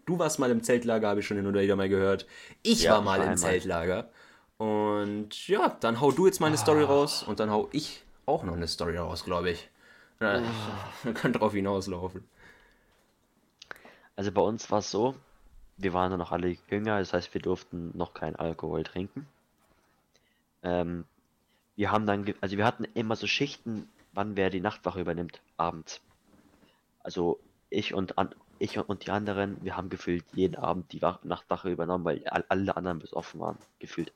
[0.08, 2.28] Du warst mal im Zeltlager, habe ich schon hin und wieder mal gehört.
[2.62, 3.36] Ich Ja, war mal im.
[3.36, 4.08] Zeltlager.
[4.56, 6.86] Und ja, dann hau du jetzt mal eine Story Ah.
[6.86, 9.70] raus und dann hau ich auch noch eine Story raus, glaube ich.
[10.20, 11.12] Ja, Ah.
[11.14, 12.24] kann drauf hinauslaufen.
[14.16, 15.14] Also bei uns war es so,
[15.76, 19.26] wir waren dann noch alle jünger, das heißt, wir durften noch keinen Alkohol trinken.
[20.62, 21.04] Ähm,
[21.76, 26.00] wir haben dann, also wir hatten immer so Schichten, wann wer die Nachtwache übernimmt, abends.
[27.02, 31.22] Also ich und an, ich und die anderen, wir haben gefühlt jeden Abend die Wach
[31.24, 34.12] Nachtwache übernommen, weil all, alle anderen besoffen waren, gefühlt.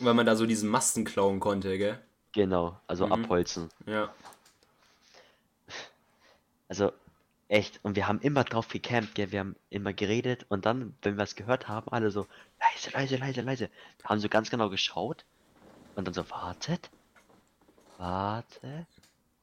[0.00, 2.00] Weil man da so diesen Masten klauen konnte, gell?
[2.36, 3.12] Genau, also Mhm.
[3.12, 3.70] abholzen.
[3.86, 4.14] Ja.
[6.68, 6.92] Also
[7.48, 9.32] echt, und wir haben immer drauf gecampt, gell?
[9.32, 12.26] Wir haben immer geredet und dann, wenn wir was gehört haben, alle so
[12.60, 13.70] leise, leise, leise, leise.
[14.00, 15.24] Wir haben so ganz genau geschaut
[15.94, 16.90] und dann so wartet,
[17.96, 18.86] warte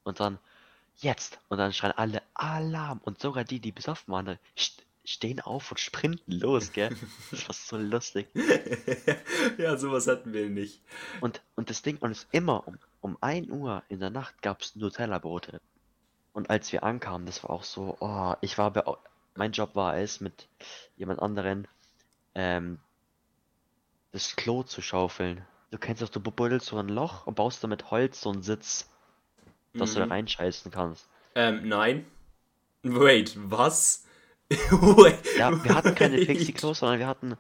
[0.04, 0.38] und dann
[0.98, 4.38] jetzt und dann schreien alle Alarm und sogar die, die besoffen waren,
[5.06, 6.96] stehen auf und sprinten los, gell?
[7.32, 8.28] Das war so lustig.
[9.58, 10.82] ja, sowas hatten wir nicht.
[11.22, 14.62] Und, und das Ding, und es immer um, um 1 Uhr in der Nacht gab
[14.62, 15.60] es Nutella-Brote.
[16.34, 18.84] Und als wir ankamen, das war auch so, oh, ich war, bei,
[19.36, 20.48] mein Job war es, mit
[20.96, 21.68] jemand anderen
[22.36, 22.80] ähm,
[24.12, 25.46] das Klo zu schaufeln.
[25.72, 28.44] Du kennst doch, du buddelst so ein Loch und baust da mit Holz so einen
[28.44, 28.90] Sitz,
[29.78, 30.12] dass du da Mhm.
[30.12, 31.08] reinscheißen kannst.
[31.36, 32.06] Ähm, nein.
[32.84, 34.06] Wait, was?
[35.38, 36.18] Ja, wir hatten keine.
[36.26, 37.36] Pixie-Klos, sondern wir hatten,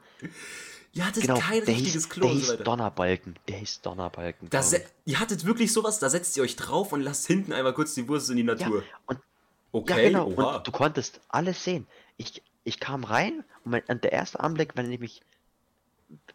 [0.95, 2.63] Ihr hattet genau, kein der richtiges hieß, Klo der hieß weiter.
[2.65, 4.49] Donnerbalken, der hieß Donnerbalken.
[4.51, 7.95] Das, ihr hattet wirklich sowas, da setzt ihr euch drauf und lasst hinten einmal kurz
[7.95, 8.83] die Wurst in die Ja, Natur.
[9.07, 9.23] und Ja,
[9.71, 10.27] Okay, genau.
[10.27, 10.57] oha.
[10.57, 11.87] Und du konntest alles sehen.
[12.17, 15.21] Ich, ich kam rein und, mein, und der erste Anblick, wenn ich mich,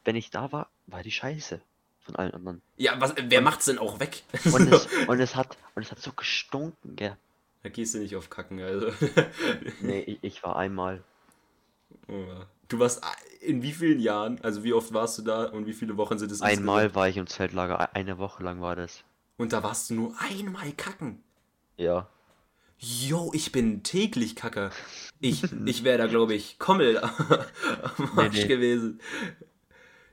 [0.04, 1.60] wenn ich da war, war die Scheiße
[2.00, 2.62] von allen anderen.
[2.78, 4.24] Ja, was, wer macht's denn auch weg?
[4.52, 7.16] Und es, und es hat, und es hat so gestunken, gell.
[7.62, 8.88] Da gehst du nicht auf Kacken, also.
[9.80, 11.02] Nee, ich, ich war einmal,
[12.08, 12.46] Oha.
[12.68, 13.02] Du warst
[13.40, 16.30] in wie vielen Jahren, also wie oft warst du da und wie viele Wochen sind
[16.30, 16.94] es einmal insgesamt?
[16.96, 19.04] war ich im Zeltlager, e- eine Woche lang war das.
[19.38, 21.22] Und da warst du nur einmal kacken.
[21.78, 22.08] Ja.
[22.78, 24.70] Jo, ich bin täglich Kacker.
[25.20, 28.46] Ich, ich wäre da, glaube ich, Kommel am Arsch nee.
[28.46, 29.00] gewesen.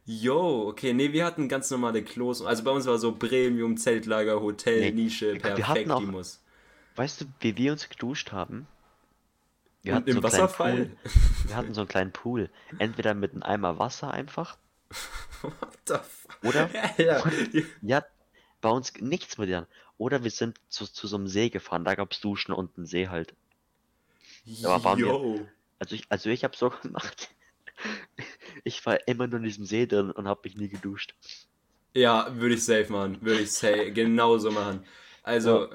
[0.05, 2.41] Yo, okay, nee, wir hatten ganz normale Klos.
[2.43, 6.05] Also bei uns war so Premium, Zeltlager, Hotel, Nee, Nische, wir hatten perfekt, auch- die
[6.05, 6.41] muss.
[6.95, 8.67] Weißt du, wie wir uns geduscht haben?
[9.83, 10.87] Wir Und hatten im so einen kleinen Wasserfall?
[10.93, 10.97] Pool.
[11.43, 12.49] Wir hatten so einen kleinen Pool.
[12.77, 14.57] Entweder mit einem Eimer Wasser einfach.
[15.41, 16.37] What the fuck?
[16.41, 16.75] Oder?
[16.97, 17.23] Ja,
[17.81, 18.05] Ja,
[18.61, 19.67] bei uns nichts mit denen.
[19.97, 21.85] Oder wir sind zu, zu so einem See gefahren.
[21.85, 23.35] Da gab's Duschen und einen See halt.
[24.63, 25.47] Aber waren wir-.
[25.79, 27.29] Also ich, also ich habe so gemacht.
[28.63, 31.15] Ich war immer nur in diesem See drin und habe mich nie geduscht.
[31.93, 33.21] Ja, würde ich safe machen.
[33.21, 34.85] Würde ich safe genauso machen.
[35.23, 35.69] Also,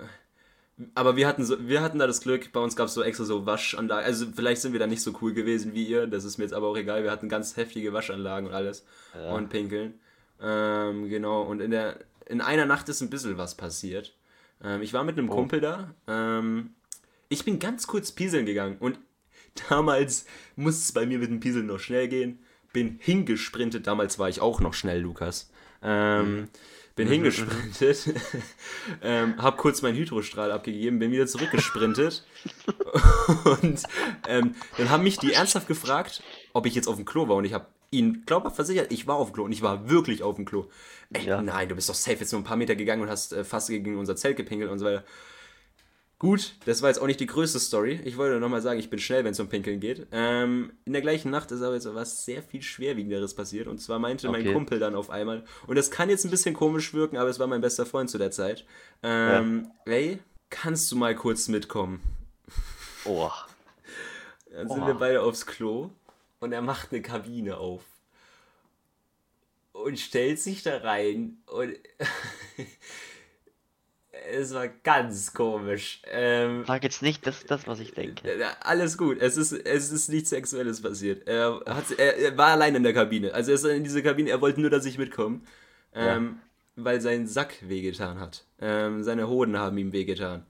[0.95, 3.25] aber wir hatten so, wir hatten da das Glück, bei uns gab es so extra
[3.25, 4.05] so Waschanlagen.
[4.05, 6.55] Also vielleicht sind wir da nicht so cool gewesen wie ihr, das ist mir jetzt
[6.55, 7.03] aber auch egal.
[7.03, 8.85] Wir hatten ganz heftige Waschanlagen und alles.
[9.15, 9.33] Ja.
[9.33, 10.01] Und Pinkeln.
[10.41, 14.15] Ähm, genau, und in der in einer Nacht ist ein bisschen was passiert.
[14.63, 15.35] Ähm, ich war mit einem Oh.
[15.35, 15.95] Kumpel da.
[16.07, 16.71] Ähm,
[17.29, 18.99] ich bin ganz kurz pieseln gegangen und
[19.69, 20.27] damals
[20.57, 22.39] musste es bei mir mit dem Pieseln noch schnell gehen.
[22.73, 25.51] Bin hingesprintet, damals war ich auch noch schnell, Lukas.
[25.83, 26.49] Ähm,
[27.01, 28.15] bin hingesprintet,
[29.03, 32.25] ähm, hab kurz meinen Hydrostrahl abgegeben, bin wieder zurückgesprintet
[33.63, 33.83] und
[34.29, 36.23] ähm, dann haben mich die ernsthaft gefragt,
[36.53, 39.17] ob ich jetzt auf dem Klo war und ich habe ihnen glaubhaft versichert, ich war
[39.17, 40.67] auf dem Klo und ich war wirklich auf dem Klo.
[41.13, 41.41] Ey, Ja.
[41.43, 43.69] nein, du bist doch safe jetzt nur ein paar Meter gegangen und hast äh, fast
[43.69, 45.03] gegen unser Zelt gepinkelt und so weiter.
[46.21, 47.99] Gut, das war jetzt auch nicht die größte Story.
[48.05, 50.07] Ich wollte nur nochmal sagen, ich bin schnell, wenn es um Pinkeln geht.
[50.13, 53.67] Ähm, in der gleichen Nacht ist aber jetzt was sehr viel Schwerwiegenderes passiert.
[53.67, 54.53] Und zwar meinte mein Okay.
[54.53, 57.47] Kumpel dann auf einmal, und das kann jetzt ein bisschen komisch wirken, aber es war
[57.47, 58.67] mein bester Freund zu der Zeit.
[59.03, 60.19] Ähm, ey,
[60.51, 62.03] kannst du mal kurz mitkommen?
[63.07, 63.31] Oh,
[64.53, 64.89] Dann sind Oha.
[64.89, 65.89] wir beide aufs Klo
[66.41, 67.81] und er macht eine Kabine auf.
[69.73, 71.73] Und stellt sich da rein und
[74.31, 76.03] es war ganz komisch.
[76.07, 78.39] Ähm, sag jetzt nicht, das ist das, was ich denke.
[78.39, 81.27] Ja, Alles gut, es ist, es ist nichts Sexuelles passiert.
[81.27, 83.33] Er, hat, er, er war allein in der Kabine.
[83.35, 85.41] Also er ist in diese Kabine, er wollte nur, dass ich mitkomme.
[85.95, 86.39] Ähm,
[86.77, 88.45] Weil sein Sack wehgetan hat.
[88.61, 90.45] Ähm, seine Hoden haben ihm wehgetan.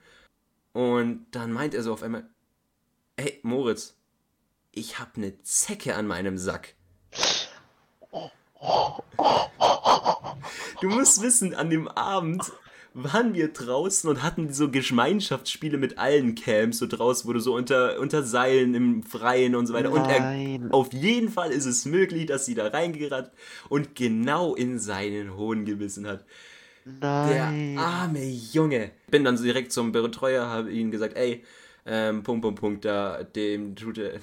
[0.72, 2.24] Und dann meint er so auf einmal,
[3.18, 3.96] hey Moritz,
[4.72, 6.74] ich habe eine Zecke an meinem Sack.
[10.80, 12.52] Du musst wissen, an dem Abend
[12.94, 17.54] waren wir draußen und hatten so Gemeinschaftsspiele mit allen Camps so draußen, wo du so
[17.54, 19.92] unter, unter Seilen im Freien und so weiter.
[19.92, 20.68] Und er, Nein.
[20.72, 23.30] auf jeden Fall ist es möglich, dass sie da reingerannt
[23.68, 26.24] und genau in seinen Hohn gebissen hat.
[26.84, 27.78] Der Nein.
[27.78, 28.90] arme Junge.
[29.08, 31.44] Bin dann so direkt zum Betreuer, habe ihm gesagt, ey,
[31.86, 34.20] ähm, Punkt, Punkt, Punkt, da, dem tut er,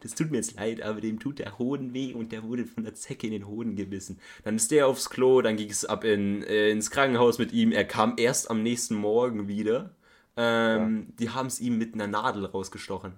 [0.00, 2.84] das tut mir jetzt leid, aber dem tut der Hoden weh und der wurde von
[2.84, 4.18] der Zecke in den Hoden gebissen.
[4.44, 7.72] Dann ist der aufs Klo, dann ging es ab in, äh, ins Krankenhaus mit ihm.
[7.72, 9.94] Er kam erst am nächsten Morgen wieder.
[10.36, 13.12] Ähm, Die haben es ihm mit einer Nadel rausgestochen.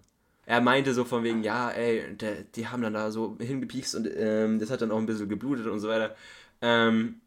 [0.45, 4.09] Er meinte so von wegen, ja, ey, der, die haben dann da so hingepiekst und
[4.17, 6.17] ähm, das hat dann auch ein bisschen geblutet und so weiter.
[6.61, 7.21] Ähm,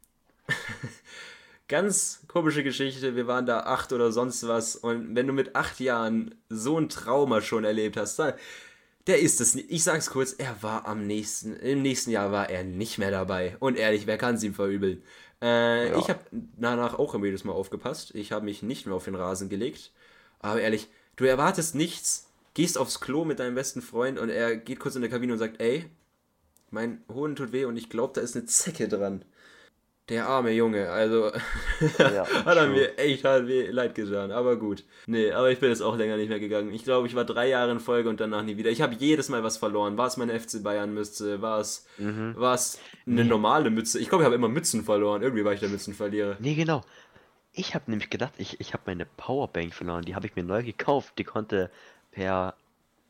[1.68, 3.16] ganz komische Geschichte.
[3.16, 4.76] Wir waren da acht oder sonst was.
[4.76, 8.34] Und wenn du mit acht Jahren so ein Trauma schon erlebt hast, dann,
[9.08, 9.72] der ist es nicht.
[9.72, 13.56] Ich sag's kurz, er war am nächsten, im nächsten Jahr war er nicht mehr dabei.
[13.60, 15.03] Und ehrlich, wer kann es ihm verübeln?
[15.41, 15.97] Äh, Ja.
[15.99, 18.14] Ich habe danach auch jedes Mal aufgepasst.
[18.16, 19.91] Ich habe mich nicht mehr auf den Rasen gelegt.
[20.39, 20.88] Aber ehrlich,
[21.18, 25.01] du erwartest nichts, gehst aufs Klo mit deinem besten Freund und er geht kurz in
[25.01, 25.86] der Kabine und sagt, ey,
[26.72, 29.24] mein Hoden tut weh und ich glaube, da ist eine Zecke dran.
[30.10, 31.32] Der arme Junge, also
[31.97, 34.84] Ja, hat er mir echt halt leid getan, aber gut.
[35.08, 36.72] Nee, aber ich bin jetzt auch länger nicht mehr gegangen.
[36.72, 38.70] Ich glaube, ich war drei Jahre in Folge und danach nie wieder.
[38.70, 39.97] Ich habe jedes Mal was verloren.
[39.97, 42.36] War es meine FC Bayern Mütze, war es, Mhm.
[42.38, 43.97] war es eine normale Mütze.
[43.99, 45.24] Ich glaube, ich habe immer Mützen verloren.
[45.24, 46.38] Irgendwie war ich der Mützenverlierer.
[46.39, 46.82] Nee, genau.
[47.53, 50.03] Ich habe nämlich gedacht, ich, ich habe meine Powerbank verloren.
[50.03, 51.14] Die habe ich mir neu gekauft.
[51.18, 51.72] Die konnte
[52.12, 52.53] per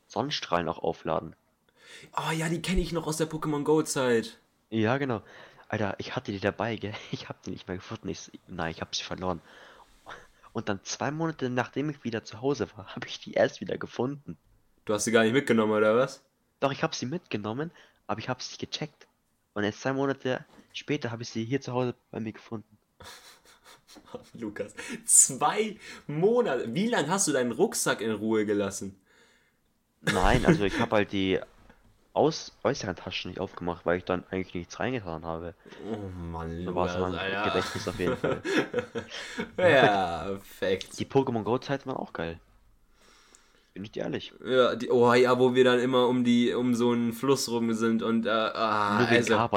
[0.07, 1.35] Sonnenstrahlen auch aufladen.
[2.15, 4.37] Oh ja, die kenne ich noch aus der Pokémon Go Zeit.
[4.69, 5.21] Ja, genau.
[5.67, 6.93] Alter, ich hatte die dabei, gell?
[7.11, 8.09] Ich habe die nicht mehr gefunden.
[8.09, 9.41] Ich, nein, ich habe sie verloren.
[10.53, 13.77] Und dann zwei Monate nachdem ich wieder zu Hause war, habe ich die erst wieder
[13.77, 14.37] gefunden.
[14.85, 16.23] Du hast sie gar nicht mitgenommen, oder was?
[16.59, 17.71] Doch, ich habe sie mitgenommen,
[18.07, 19.07] aber ich habe sie gecheckt.
[19.53, 22.77] Und jetzt zwei Monate später habe ich sie hier zu Hause bei mir gefunden.
[24.33, 24.73] Lukas,
[25.05, 26.73] zwei Monate.
[26.73, 28.99] Wie lange hast du deinen Rucksack in Ruhe gelassen?
[30.01, 31.39] Nein, also ich habe halt die
[32.15, 35.53] aus äußeren Taschen nicht aufgemacht, weil ich dann eigentlich nichts reingetan habe.
[35.91, 35.97] Oh
[36.31, 37.43] Mann, So war es in Lukas, meinem Alter.
[37.51, 38.41] Gedächtnis auf jeden Fall.
[39.57, 40.99] Ja, perfekt.
[40.99, 42.39] Die Pokémon Go Zeiten waren auch geil.
[43.73, 44.31] Bin ich dir ehrlich.
[44.45, 47.73] Ja, die, oh ja, wo wir dann immer um die, um so einen Fluss rum
[47.73, 49.49] sind und äh, ah, Nur wegen also,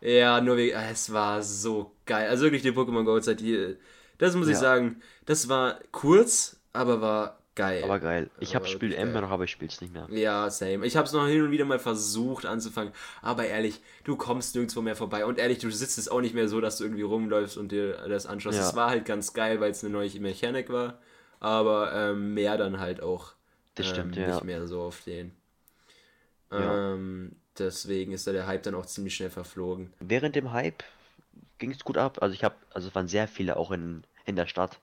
[0.00, 2.28] ja, nur wegen, ah, es war so geil.
[2.30, 3.76] Also wirklich die Pokémon Go Zeit, die,
[4.16, 4.60] das muss ich Ja.
[4.60, 7.82] sagen, das war kurz, aber war Geil.
[7.82, 8.30] Aber geil.
[8.38, 10.06] Ich habe Spiel immer noch, aber ich spiel's nicht mehr.
[10.12, 10.86] Ja, same.
[10.86, 14.80] Ich habe es noch hin und wieder mal versucht anzufangen, aber ehrlich, du kommst nirgendwo
[14.80, 15.26] mehr vorbei.
[15.26, 17.94] Und ehrlich, du sitzt es auch nicht mehr so, dass du irgendwie rumläufst und dir
[18.08, 18.58] das anschaust.
[18.58, 18.64] Ja.
[18.64, 21.00] Es war halt ganz geil, weil es eine neue Mechanik war,
[21.40, 23.32] aber ähm, mehr dann halt auch
[23.74, 24.28] Das ähm, stimmt, ja.
[24.28, 25.32] nicht mehr so auf den.
[26.52, 26.92] Ja.
[26.92, 29.92] Ähm, deswegen ist da der Hype dann auch ziemlich schnell verflogen.
[29.98, 30.84] Während dem Hype
[31.58, 32.18] ging es gut ab.
[32.22, 34.78] Also ich habe, also es waren sehr viele auch in, in der Stadt.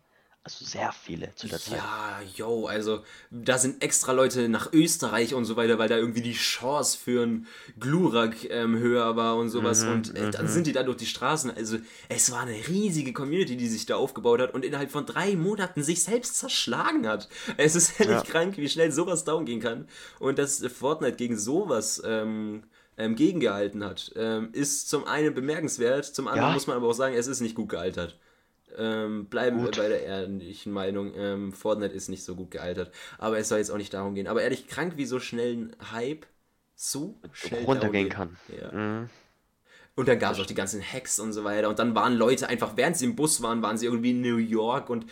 [0.46, 1.80] Also sehr viele zu der Zeit.
[1.80, 6.22] Ja, yo, also da sind extra Leute nach Österreich und so weiter, weil da irgendwie
[6.22, 7.48] die Chance für einen
[7.80, 9.84] Glurak ähm, höher war und sowas.
[9.86, 11.50] Mhm, und äh, dann sind die da durch die Straßen.
[11.50, 11.80] Also
[12.10, 15.82] es war eine riesige Community, die sich da aufgebaut hat und innerhalb von drei Monaten
[15.82, 17.28] sich selbst zerschlagen hat.
[17.58, 18.22] Es ist ehrlich Ja.
[18.22, 19.88] krank, wie schnell sowas down gehen kann.
[20.20, 22.66] Und dass Fortnite gegen sowas ähm,
[22.98, 26.54] ähm, gegengehalten hat, ähm, ist zum einen bemerkenswert, zum anderen Ja.
[26.54, 28.20] muss man aber auch sagen, es ist nicht gut gealtert.
[28.78, 29.78] Ähm, bleiben wir Gut.
[29.78, 31.14] bei der ehrlichen Meinung.
[31.16, 32.92] Ähm, Fortnite ist nicht so gut gealtert.
[33.18, 34.28] Aber es soll jetzt auch nicht darum gehen.
[34.28, 36.26] Aber ehrlich, krank, wie so schnell ein Hype
[36.76, 38.38] so schnell runtergehen kann.
[38.60, 38.72] Ja.
[38.72, 39.10] Mhm.
[39.96, 41.70] Und dann gab es auch die ganzen Hacks und so weiter.
[41.70, 44.38] Und dann waren Leute einfach, während sie im Bus waren, waren sie irgendwie in New
[44.38, 44.90] York.
[44.90, 45.06] Und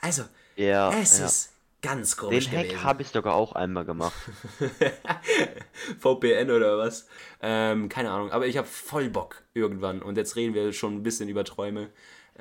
[0.00, 0.22] also,
[0.56, 1.26] Ja, es ja.
[1.26, 1.52] ist
[1.82, 2.84] ganz Den komisch Hack gewesen.
[2.84, 4.14] habe ich sogar auch einmal gemacht.
[5.98, 7.06] VPN oder was?
[7.42, 8.30] Ähm, keine Ahnung.
[8.32, 10.02] Aber ich habe voll Bock irgendwann.
[10.02, 11.90] Und jetzt reden wir schon ein bisschen über Träume.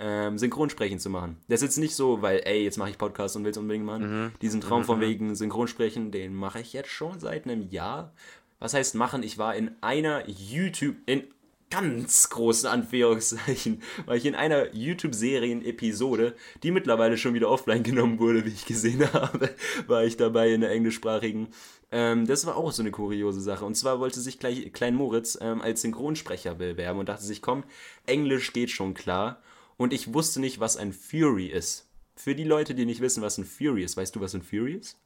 [0.01, 1.37] Ähm, Synchronsprechen zu machen.
[1.49, 3.85] Das ist jetzt nicht so, weil, ey, jetzt mache ich Podcast und will es unbedingt
[3.85, 4.31] machen.
[4.41, 8.13] Diesen Traum von wegen Synchronsprechen, den mache ich jetzt schon seit einem Jahr.
[8.59, 9.23] Was heißt machen?
[9.23, 11.23] Ich war in einer YouTube, in
[11.69, 18.45] ganz großen Anführungszeichen, war ich in einer YouTube-Serien-Episode, die mittlerweile schon wieder offline genommen wurde,
[18.45, 19.49] wie ich gesehen habe,
[19.87, 21.49] war ich dabei in der englischsprachigen.
[21.91, 23.65] Ähm, das war auch so eine kuriose Sache.
[23.65, 27.63] Und zwar wollte sich gleich Klein Moritz ähm, als Synchronsprecher bewerben und dachte sich, komm,
[28.05, 29.41] Englisch geht schon klar.
[29.79, 31.87] Und ich wusste nicht, was ein Fury ist.
[32.13, 34.73] Für die Leute, die nicht wissen, was ein Fury ist, weißt du, was ein Fury
[34.73, 34.97] ist?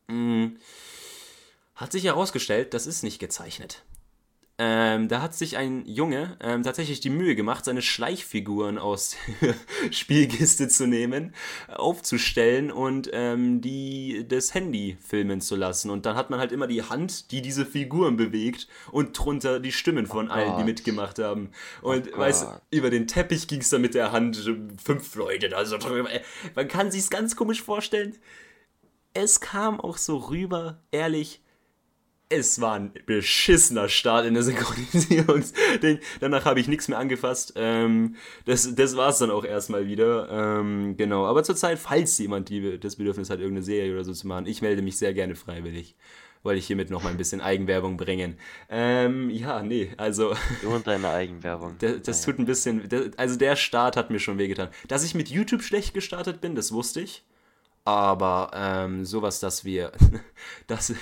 [0.09, 0.57] Mhm.
[1.74, 3.84] Hat sich herausgestellt, das ist nicht gezeichnet.
[4.64, 9.54] Ähm, da hat sich ein Junge ähm, tatsächlich die Mühe gemacht, seine Schleichfiguren aus der
[9.90, 11.34] Spielkiste zu nehmen,
[11.66, 15.90] aufzustellen und ähm, die das Handy filmen zu lassen.
[15.90, 19.72] Und dann hat man halt immer die Hand, die diese Figuren bewegt und drunter die
[19.72, 21.50] Stimmen von allen, die mitgemacht haben.
[21.80, 24.48] Und Oh weißt, über den Teppich ging es dann mit der Hand,
[24.80, 26.08] fünf Leute da so drüber.
[26.54, 28.16] Man kann sich's ganz komisch vorstellen.
[29.12, 31.41] Es kam auch so rüber, ehrlich,
[32.33, 35.99] es war ein beschissener Start in der Synchronisierungsding.
[36.20, 37.53] Danach habe ich nichts mehr angefasst.
[37.57, 40.28] Ähm, das das war es dann auch erstmal wieder.
[40.30, 41.26] Ähm, genau.
[41.26, 44.62] Aber zurzeit, falls jemand die, das Bedürfnis hat, irgendeine Serie oder so zu machen, ich
[44.62, 45.95] melde mich sehr gerne freiwillig.
[46.43, 48.37] Wollte ich hiermit noch mal ein bisschen Eigenwerbung bringen.
[48.68, 51.76] Ähm, ja, nee, also Du und deine Eigenwerbung.
[51.80, 52.89] das, das tut ein bisschen.
[52.89, 54.68] Das, also der Start hat mir schon wehgetan.
[54.89, 57.24] Dass ich mit YouTube schlecht gestartet bin, das wusste ich.
[57.85, 59.93] Aber ähm, sowas, dass wir.
[60.66, 60.95] dass,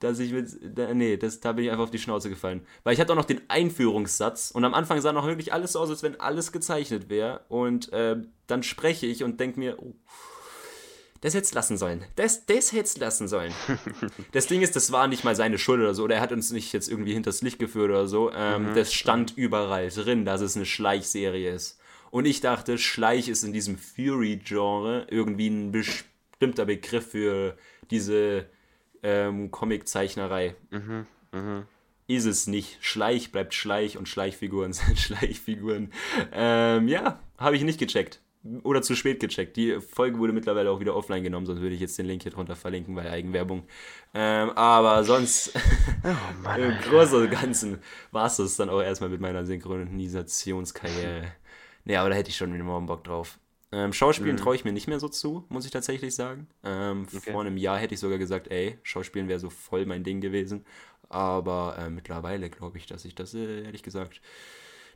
[0.00, 0.48] dass ich mit.
[0.76, 2.62] Da, nee, das, da bin ich einfach auf die Schnauze gefallen.
[2.82, 5.80] Weil ich hatte auch noch den Einführungssatz und am Anfang sah noch wirklich alles so
[5.80, 7.44] aus, als wenn alles gezeichnet wäre.
[7.48, 9.94] Und äh, dann spreche ich und denke mir, oh,
[11.20, 12.02] das hätte lassen sollen.
[12.16, 13.52] Das, das hätte lassen sollen.
[14.32, 16.04] das Ding ist, das war nicht mal seine Schuld oder so.
[16.04, 18.32] Oder er hat uns nicht jetzt irgendwie hinters Licht geführt oder so.
[18.32, 21.78] Ähm, Das stand überall drin, dass es eine Schleichserie ist.
[22.10, 27.56] Und ich dachte, Schleich ist in diesem Fury-Genre irgendwie ein bestimmter Begriff für
[27.90, 28.46] diese
[29.02, 30.54] ähm, Comic-Zeichnerei.
[32.06, 32.78] Ist es nicht.
[32.80, 35.92] Schleich bleibt Schleich und Schleichfiguren sind Schleichfiguren.
[36.32, 38.20] Ähm, ja, habe ich nicht gecheckt.
[38.62, 39.56] Oder zu spät gecheckt.
[39.58, 42.32] Die Folge wurde mittlerweile auch wieder offline genommen, sonst würde ich jetzt den Link hier
[42.32, 43.64] drunter verlinken bei Eigenwerbung.
[44.14, 45.54] Ähm, aber sonst,
[46.56, 47.78] im Großen und Ganzen
[48.12, 51.32] war es das dann auch erstmal mit meiner Synchronisationskarriere.
[51.84, 53.38] Nee, aber da hätte ich schon wieder morgen Bock drauf.
[53.72, 56.48] Ähm, Schauspielen traue ich mir nicht mehr so zu, muss ich tatsächlich sagen.
[56.64, 60.20] Ähm, Vor einem Jahr hätte ich sogar gesagt, ey, Schauspielen wäre so voll mein Ding
[60.20, 60.64] gewesen.
[61.08, 64.20] Aber äh, mittlerweile glaube ich, dass ich das, äh, ehrlich gesagt,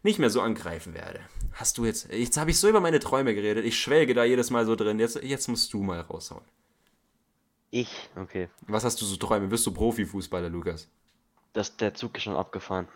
[0.03, 1.21] nicht mehr so angreifen werde.
[1.53, 2.13] Hast du jetzt.
[2.13, 3.65] Jetzt habe ich so über meine Träume geredet.
[3.65, 4.99] Ich schwelge da jedes Mal so drin.
[4.99, 6.45] Jetzt, jetzt musst du mal raushauen.
[7.71, 8.49] Ich, okay.
[8.67, 9.51] Was hast du so Träume?
[9.51, 10.89] Wirst du Profifußballer, Lukas?
[11.55, 12.87] Das, der Zug ist schon abgefahren.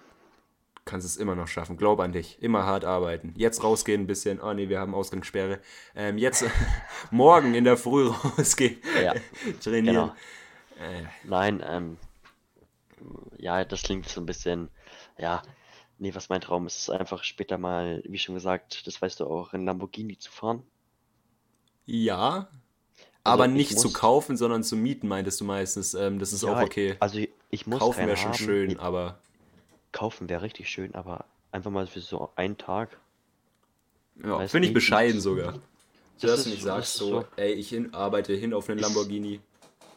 [0.88, 1.76] Du kannst es immer noch schaffen.
[1.76, 2.42] Glaub an dich.
[2.42, 3.34] Immer hart arbeiten.
[3.36, 4.40] Jetzt rausgehen ein bisschen.
[4.40, 5.60] Oh nee, wir haben Ausgangssperre.
[5.94, 6.46] Ähm, jetzt
[7.10, 8.06] morgen in der Früh
[8.38, 8.78] rausgehen.
[9.04, 9.12] Ja,
[9.62, 9.84] Trainieren.
[9.84, 10.06] genau.
[10.80, 11.98] Äh, Nein, ähm,
[13.36, 14.70] ja, das klingt so ein bisschen,
[15.18, 15.42] ja,
[15.98, 19.26] nee, was mein Traum ist, ist einfach später mal, wie schon gesagt, das weißt du
[19.26, 20.62] auch, in Lamborghini zu fahren.
[21.84, 22.48] ja.
[23.24, 25.92] Also aber ich nicht zu muss- kaufen, sondern zu mieten, meintest du meistens.
[25.92, 26.96] Ähm, das ist auch Ja, okay.
[26.98, 27.18] Also
[27.50, 28.38] ich muss Kaufen wäre schon haben.
[28.38, 29.18] schön, aber
[29.98, 32.96] Kaufen wäre richtig schön, aber einfach mal für so einen Tag.
[34.22, 35.54] ja, finde ich bescheiden sogar.
[36.20, 38.84] das Dass du nicht sagst so, so- ey, ich hin, arbeite hin auf einen Ist-
[38.86, 39.40] Lamborghini.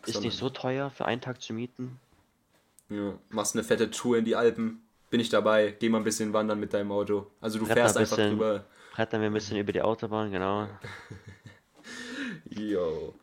[0.05, 1.99] Ist sondern- nicht so teuer für einen Tag zu mieten.
[2.89, 4.81] Ja, machst eine fette Tour in die Alpen.
[5.11, 5.75] Bin ich dabei.
[5.79, 7.27] Geh mal ein bisschen wandern mit deinem Auto.
[7.39, 8.65] Also du Brett fährst ein einfach bisschen- drüber.
[8.95, 10.67] Brettern wir ein bisschen über die Autobahn, genau.
[12.49, 13.13] Yo.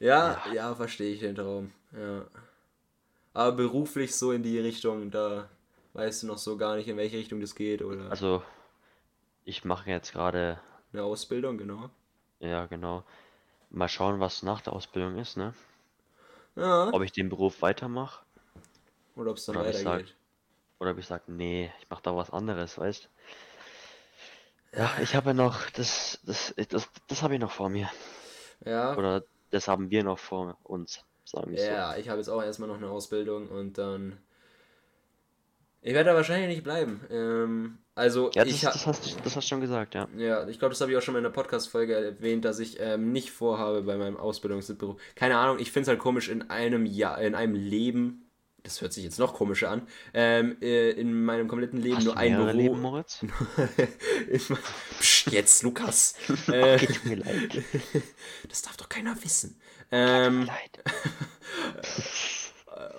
[0.00, 1.72] Ja, ja, verstehe ich den Traum.
[1.92, 2.26] Ja.
[3.34, 5.48] Aber beruflich so in die Richtung, da
[5.98, 8.42] weißt du noch so gar nicht, in welche Richtung das geht oder Also,
[9.44, 10.60] ich mache jetzt gerade,
[10.92, 11.90] eine Ausbildung, genau.
[12.40, 13.04] ja genau,
[13.70, 15.54] mal schauen, was nach der Ausbildung ist, ne?
[16.56, 16.88] Ja.
[16.92, 18.24] Ob ich den Beruf weitermache
[19.16, 20.16] Oder ob es dann Oder ich sag- weitergeht.
[20.80, 23.10] oder ob ich sage, nee, ich mache da was anderes, weißt?
[24.72, 27.90] Ja, ich habe noch, das, das, das, das habe ich noch vor mir.
[28.64, 28.96] Ja.
[28.96, 31.64] Oder das haben wir noch vor uns, sagen wir so.
[31.72, 34.18] Ja, ich habe jetzt auch erstmal noch eine Ausbildung und dann.
[35.88, 37.00] Ich werde da wahrscheinlich nicht bleiben.
[37.10, 40.06] Ähm, also Ja, das, ich das, hast, du- das hast du schon gesagt, ja.
[40.18, 42.78] Ja, ich glaube, das habe ich auch schon mal in der Podcast-Folge erwähnt, dass ich
[42.78, 45.00] ähm, nicht vorhabe bei meinem Ausbildungsberuf.
[45.14, 48.28] Keine Ahnung, ich finde es halt komisch in einem Jahr, in einem Leben,
[48.64, 52.18] das hört sich jetzt noch komischer an, ähm, äh, in meinem kompletten Leben Hast nur
[52.18, 52.50] ein Büro.
[52.50, 53.20] Leben, Moritz?
[53.56, 54.58] Mein-
[55.00, 56.16] Psst, jetzt, Lukas.
[56.52, 57.62] äh, Tut mir leid.
[58.50, 59.58] das darf doch keiner wissen.
[59.84, 60.80] Tut mir Ähm, leid.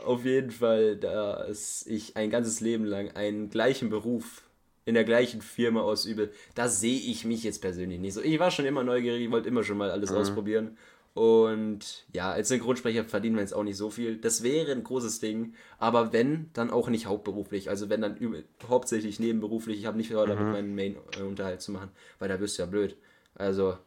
[0.05, 4.43] Auf jeden Fall, dass ich ein ganzes Leben lang einen gleichen Beruf
[4.85, 8.21] in der gleichen Firma ausübe, da sehe ich mich jetzt persönlich nicht so.
[8.21, 10.77] Ich war schon immer neugierig, ich wollte immer schon mal alles ausprobieren.
[11.13, 14.17] Und ja, als Synchronsprecher verdient man jetzt auch nicht so viel.
[14.17, 15.53] Das wäre ein großes Ding.
[15.77, 17.69] Aber wenn, dann auch nicht hauptberuflich.
[17.69, 19.79] Also wenn dann hauptsächlich nebenberuflich.
[19.79, 22.95] Ich habe nicht vor, damit meinen Main-Unterhalt zu machen, weil da wirst du ja blöd.
[23.35, 23.77] Also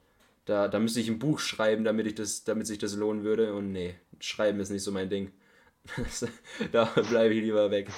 [0.45, 3.55] da, da müsste ich ein Buch schreiben, damit, ich das, damit sich das lohnen würde.
[3.55, 5.33] Und nee, schreiben ist nicht so mein Ding.
[6.73, 7.89] da bleibe ich lieber weg.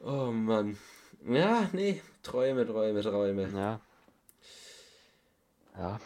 [0.00, 0.76] Oh Mann.
[1.26, 3.48] Ja, nee, Träume, Träume, Träume.
[3.52, 3.80] Ja.
[5.76, 6.00] Ja.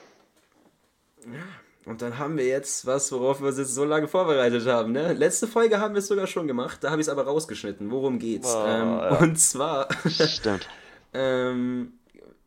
[1.84, 4.92] Und dann haben wir jetzt was, worauf wir uns jetzt so lange vorbereitet haben.
[4.92, 5.14] Ne?
[5.14, 7.90] Letzte Folge haben wir es sogar schon gemacht, da habe ich es aber rausgeschnitten.
[7.90, 8.54] Worum geht's?
[8.54, 9.18] Oh, ähm, ja.
[9.18, 10.68] Und zwar Stimmt.
[11.12, 11.94] ähm,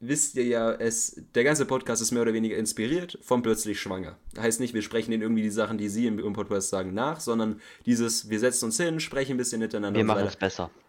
[0.08, 4.18] wisst ihr ja, es, der ganze Podcast ist mehr oder weniger inspiriert vom Plötzlich Schwanger.
[4.38, 7.20] Heißt nicht, wir sprechen denen irgendwie die Sachen, die sie im, im Podcast sagen, nach,
[7.20, 10.30] sondern dieses, wir setzen uns hin, sprechen ein bisschen miteinander Wir machen weiter.
[10.30, 10.70] es besser.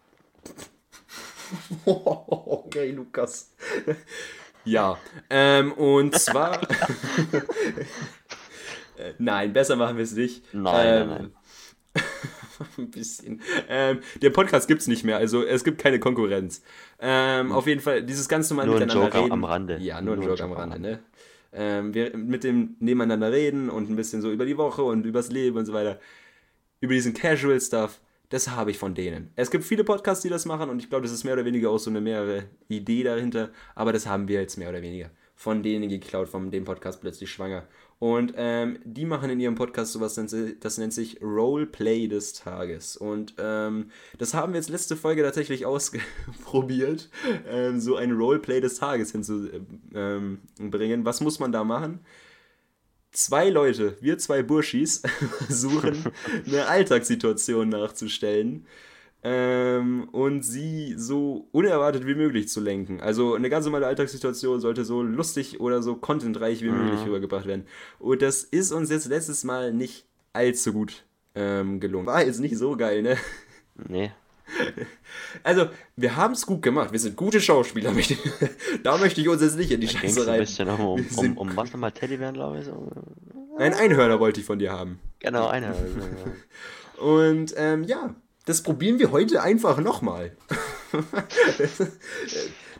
[1.85, 3.51] Okay, Lukas.
[4.65, 4.97] Ja,
[5.29, 6.59] ähm, und zwar.
[8.97, 10.43] Äh, nein, besser machen wir es nicht.
[10.55, 11.31] Nein, ähm, nein,
[12.77, 13.41] ein bisschen.
[13.69, 16.61] Ähm, der Podcast gibt es nicht mehr, also es gibt keine Konkurrenz.
[16.99, 19.31] Ähm, auf jeden Fall, dieses ganz normal Nur ein miteinander Joke reden.
[19.31, 19.77] am Rande.
[19.79, 20.99] Ja, nur ein Nur ein Joke am Rande, ne?
[21.53, 25.31] Ähm, wir mit dem nebeneinander reden und ein bisschen so über die Woche und übers
[25.31, 25.99] Leben und so weiter.
[26.81, 27.99] Über diesen Casual Stuff,
[28.29, 29.31] das habe ich von denen.
[29.35, 31.69] Es gibt viele Podcasts, die das machen und ich glaube, das ist mehr oder weniger
[31.69, 35.61] auch so eine mehrere Idee dahinter, aber das haben wir jetzt mehr oder weniger von
[35.61, 37.63] denen geklaut, von dem Podcast plötzlich schwanger.
[37.99, 40.13] Und ähm, die machen in ihrem Podcast sowas,
[40.59, 42.95] das nennt sich Roleplay des Tages.
[42.95, 43.89] Und ähm,
[44.19, 47.09] das haben wir jetzt letzte Folge tatsächlich ausprobiert,
[47.47, 50.39] ähm, so ein Roleplay des Tages hinzubringen.
[50.63, 52.01] Ähm, Was muss man da machen?
[53.17, 55.01] zwei Leute, wir zwei Burschis,
[55.47, 56.05] versuchen
[56.45, 58.65] eine Alltagssituation nachzustellen
[59.23, 63.01] ähm, und sie so unerwartet wie möglich zu lenken.
[63.01, 67.65] Also eine ganz normale Alltagssituation sollte so lustig oder so contentreich wie möglich rübergebracht werden.
[67.99, 71.03] Und das ist uns jetzt letztes Mal nicht allzu gut
[71.35, 72.05] ähm, gelungen.
[72.07, 73.17] War jetzt nicht so geil, ne?
[73.87, 74.11] Nee.
[75.43, 76.93] Also, wir haben es gut gemacht.
[76.93, 77.91] Wir sind gute Schauspieler.
[78.83, 80.39] Da möchte ich uns jetzt nicht in die Ging Scheiße ein rein.
[80.39, 82.65] bisschen um, um, um, um was nochmal Teddybären, glaube ich.
[82.65, 82.89] So.
[83.57, 84.99] Ein Einhörner wollte ich von dir haben.
[85.19, 85.75] Genau, einer.
[86.97, 88.15] Und ähm, ja,
[88.47, 90.35] das probieren wir heute einfach nochmal.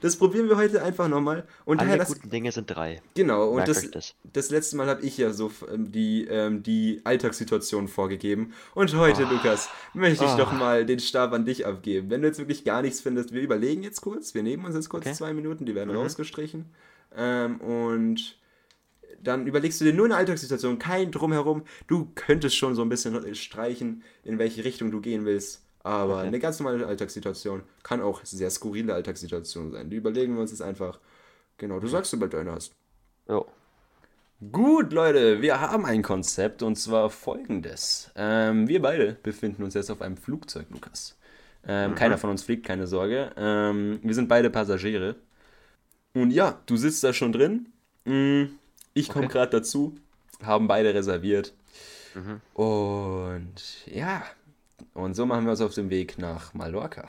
[0.02, 1.46] das probieren wir heute einfach nochmal.
[1.66, 3.02] Und Alle daher das, guten Dinge sind drei.
[3.16, 4.14] genau, und das, das.
[4.24, 8.54] das letzte Mal habe ich ja so ähm, die, ähm, die Alltagssituation vorgegeben.
[8.76, 9.32] Und heute, Ah.
[9.32, 10.38] Lukas, möchte ich Ah.
[10.38, 12.10] doch mal den Stab an dich abgeben.
[12.10, 14.34] Wenn du jetzt wirklich gar nichts findest, wir überlegen jetzt kurz.
[14.34, 15.16] Wir nehmen uns jetzt kurz Okay.
[15.16, 15.98] zwei Minuten, die werden Mhm.
[16.02, 16.66] rausgestrichen.
[17.16, 18.38] Ähm, und
[19.24, 21.64] dann überlegst du dir nur eine Alltagssituation, kein Drumherum.
[21.88, 25.64] Du könntest schon so ein bisschen streichen, in welche Richtung du gehen willst.
[25.84, 26.28] Aber Okay.
[26.28, 29.90] eine ganz normale Alltagssituation kann auch sehr skurrile Alltagssituation sein.
[29.90, 31.00] Die überlegen wir uns jetzt einfach.
[31.58, 32.74] Genau, du sagst, sobald du eine hast.
[33.28, 33.46] Jo.
[34.52, 38.12] Gut, Leute, wir haben ein Konzept und zwar folgendes.
[38.16, 41.18] Ähm, wir beide befinden uns jetzt auf einem Flugzeug, Lukas.
[41.66, 43.32] Ähm, Keiner von uns fliegt, keine Sorge.
[43.36, 45.16] Ähm, wir sind beide Passagiere.
[46.14, 47.68] Und ja, du sitzt da schon drin.
[48.06, 48.44] Mm,
[48.98, 49.34] Ich komme Okay.
[49.34, 49.96] gerade dazu.
[50.44, 51.54] Haben beide reserviert.
[52.56, 53.54] Und
[53.86, 54.24] ja,
[54.96, 57.08] und so machen wir uns auf den Weg nach Mallorca.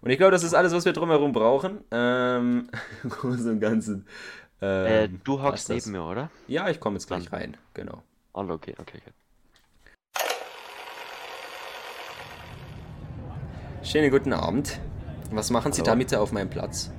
[0.00, 1.80] Und ich glaube, das ist alles, was wir drumherum brauchen.
[1.90, 2.70] Ähm,
[3.08, 4.06] Großen und Ganzen.
[4.62, 6.30] Äh, ähm, du hockst neben mir, oder?
[6.46, 8.02] Ja, ich komme jetzt gleich rein, genau.
[8.32, 9.12] Oh, okay, okay, okay.
[13.82, 14.80] Schönen guten Abend.
[15.30, 15.90] Was machen Sie Hallo.
[15.90, 16.90] da Mitte auf meinem Platz?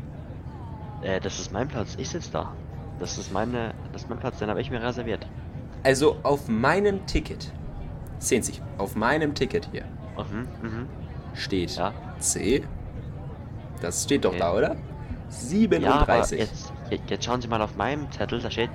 [1.02, 1.96] Äh, das ist mein Platz.
[1.98, 2.54] Ich sitze da.
[3.00, 3.74] Das ist meine,
[4.08, 5.28] mein Platz, den habe ich mir reserviert.
[5.84, 7.52] Also auf meinem Ticket,
[8.20, 9.86] sehen Sie, auf meinem Ticket hier
[10.18, 10.90] Mhm, mhm.
[11.34, 11.94] steht Ja.
[12.20, 12.64] C.
[13.82, 14.40] Das steht doch Okay.
[14.40, 14.76] da, oder?
[15.80, 16.40] Ja, aber 37.
[16.40, 18.70] jetzt, je- jetzt schauen Sie mal auf meinem Zettel, da steht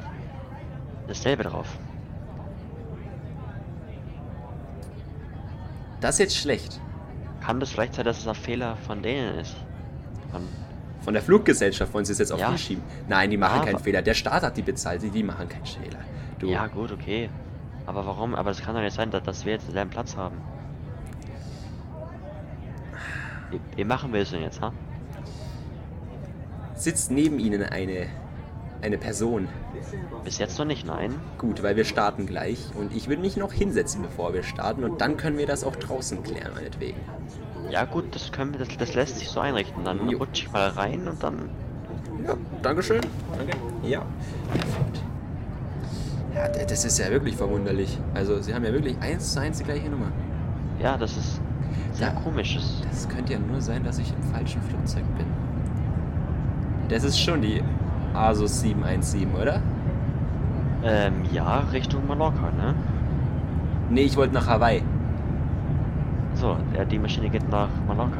[1.06, 1.78] dasselbe drauf.
[6.00, 6.80] Das ist jetzt schlecht.
[7.40, 9.54] Kann das vielleicht sein, dass es ein Fehler von denen ist?
[10.30, 10.48] Von,
[11.04, 12.50] Von der Fluggesellschaft wollen Sie es jetzt auf Ja.
[12.50, 12.82] die schieben.
[13.08, 14.00] Nein, die machen Ja, keinen Fehler.
[14.02, 15.98] Der Staat hat die bezahlt, die, die machen keinen Fehler.
[16.38, 17.28] Du, ja, gut, okay.
[17.86, 18.34] Aber warum?
[18.34, 20.36] Aber es kann doch nicht sein, dass, dass wir jetzt denselben Platz haben.
[23.50, 24.72] Wie, wie machen wir es denn jetzt, ha?
[26.76, 28.06] sitzt neben Ihnen eine,
[28.82, 29.48] eine Person.
[30.24, 31.14] Bis jetzt noch nicht, nein.
[31.38, 35.00] Gut, weil wir starten gleich und ich würde mich noch hinsetzen, bevor wir starten und
[35.00, 36.98] dann können wir das auch draußen klären, meinetwegen.
[37.70, 39.84] Ja gut, das können wir, das, das lässt sich so einrichten.
[39.84, 40.18] Dann Jo.
[40.18, 41.48] rutsche ich mal rein und dann.
[42.26, 43.00] Ja, Dankeschön.
[43.36, 43.56] Danke.
[43.82, 44.02] Ja.
[44.52, 45.02] Perfekt.
[46.34, 47.98] Ja, das ist ja wirklich verwunderlich.
[48.14, 50.06] Also, Sie haben ja wirklich eins zu eins die gleiche Nummer.
[50.82, 51.40] Ja, das ist
[51.92, 52.14] sehr Ja.
[52.20, 52.54] komisch.
[52.56, 55.26] Das, Das könnte ja nur sein, dass ich im falschen Flugzeug bin.
[56.88, 57.62] Das ist schon die
[58.14, 59.60] Asus 717, oder?
[60.86, 62.74] ähm, ja, Richtung Mallorca, ne?
[63.88, 64.82] Nee, ich wollte nach Hawaii.
[66.34, 66.56] So,
[66.90, 68.18] die Maschine geht nach Mallorca.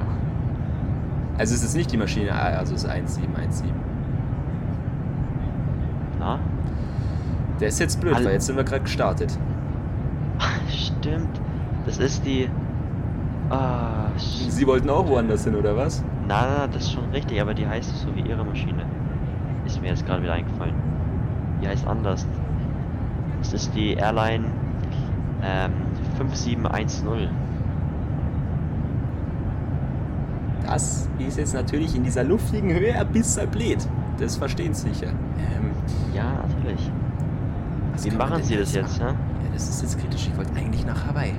[1.36, 3.70] Also, es ist nicht die Maschine Asus 1717.
[6.18, 6.38] Na?
[7.60, 9.36] Der ist jetzt blöd, All- weil jetzt sind wir gerade gestartet.
[10.68, 11.40] Stimmt.
[11.86, 12.48] Das ist die.
[13.50, 16.02] Ah, Sie wollten auch woanders hin, oder was?
[16.26, 18.84] na, na, das ist schon richtig, aber die heißt so wie ihre Maschine.
[19.66, 20.74] Ist mir jetzt gerade wieder eingefallen.
[21.62, 22.26] Die heißt anders.
[23.40, 24.44] Das ist die Airline
[25.42, 25.72] ähm,
[26.16, 27.28] 5710.
[30.64, 33.86] Das ist jetzt natürlich in dieser luftigen Höhe ein bisschen blöd.
[34.18, 35.08] Das verstehen Sie sicher.
[35.08, 35.70] Ähm,
[36.14, 36.90] Ja, natürlich.
[38.02, 39.06] Wie machen Sie das jetzt, ne?
[39.08, 39.14] Ja,
[39.52, 40.28] das ist jetzt kritisch.
[40.28, 41.34] Ich wollte eigentlich nach Hawaii.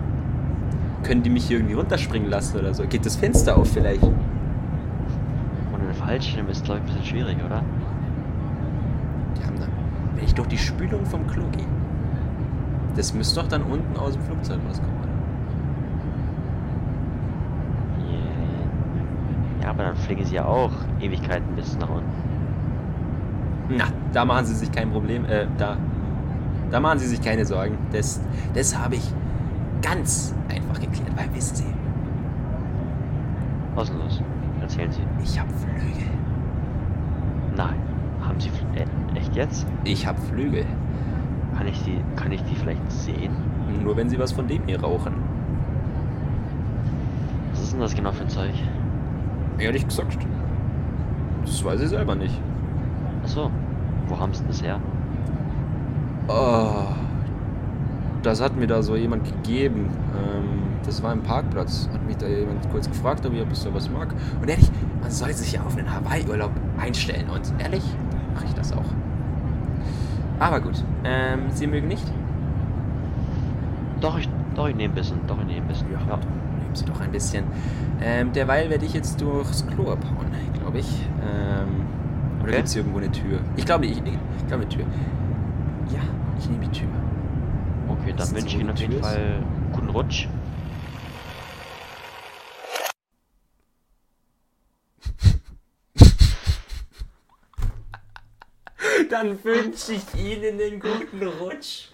[1.04, 2.84] Können die mich hier irgendwie runterspringen lassen oder so?
[2.88, 4.02] Geht das Fenster auf vielleicht?
[4.04, 4.14] Und
[5.74, 7.62] ein Fallschirm ist, glaube ich, ein bisschen schwierig, oder?
[9.38, 9.70] Die haben dann.
[10.16, 11.66] Wenn ich durch die Spülung vom Klo gehe.
[12.96, 15.10] Das müsste doch dann unten aus dem Flugzeug rauskommen, oder?
[18.10, 19.64] Yeah.
[19.64, 22.06] Ja, aber dann fliegen sie ja auch Ewigkeiten bis nach unten.
[23.70, 25.26] Na, da machen Sie sich kein Problem.
[25.26, 25.78] Äh, da.
[26.72, 27.78] Da machen Sie sich keine Sorgen.
[27.92, 28.22] Das,
[28.54, 29.14] das habe ich
[29.82, 31.12] ganz einfach geklärt.
[31.16, 31.74] Weil wissen Sie,
[33.76, 34.22] Was ist los?
[34.62, 35.02] Erzählen Sie.
[35.24, 36.10] ich habe Flügel.
[37.56, 37.76] Nein.
[38.22, 39.66] Haben Sie Fl äh, echt jetzt?
[39.84, 40.66] Ich habe Flügel.
[41.58, 43.32] Kann ich die, kann ich die vielleicht sehen?
[43.84, 45.14] Nur wenn Sie was von dem hier rauchen.
[47.52, 48.54] Was ist denn das genau für ein Zeug?
[49.58, 50.18] Ehrlich gesagt,
[51.46, 52.40] das weiß ich selber nicht.
[53.24, 53.50] Achso.
[54.08, 54.80] Wo haben Sie das her?
[56.28, 56.86] Oh,
[58.22, 59.90] das hat mir da so jemand gegeben.
[60.16, 61.90] Ähm, das war im Parkplatz.
[61.94, 64.14] Hat mich da jemand kurz gefragt, ob ich ein bisschen was mag.
[64.42, 64.70] Und ehrlich,
[65.02, 67.30] man soll sich ja auf einen Hawaii-Urlaub einstellen.
[67.30, 67.84] Und ehrlich,
[68.34, 68.86] mache ich das auch.
[70.40, 72.06] Aber gut, ähm, Sie mögen nicht?
[74.02, 75.20] Doch, ich, doch, ich nehme ein bisschen.
[75.28, 75.88] Doch, ich nehme ein bisschen.
[75.92, 76.20] Ja
[76.76, 77.46] haben sie doch ein bisschen.
[78.02, 80.28] Ähm, derweil werde ich jetzt durchs Klo abhauen,
[80.60, 80.88] glaube ich.
[81.22, 81.86] Ähm,
[82.40, 82.58] oder okay.
[82.58, 83.40] gibt es hier irgendwo eine Tür?
[83.56, 84.84] Ich glaube, ich, ich, ich glaube eine Tür.
[85.94, 86.02] Ja,
[86.38, 86.90] ich nehme die Tür.
[87.88, 90.28] Okay, dann wünsche ich Ihnen auf jeden Fall guten Rutsch.
[99.10, 101.88] dann wünsche ich Ihnen einen guten Rutsch.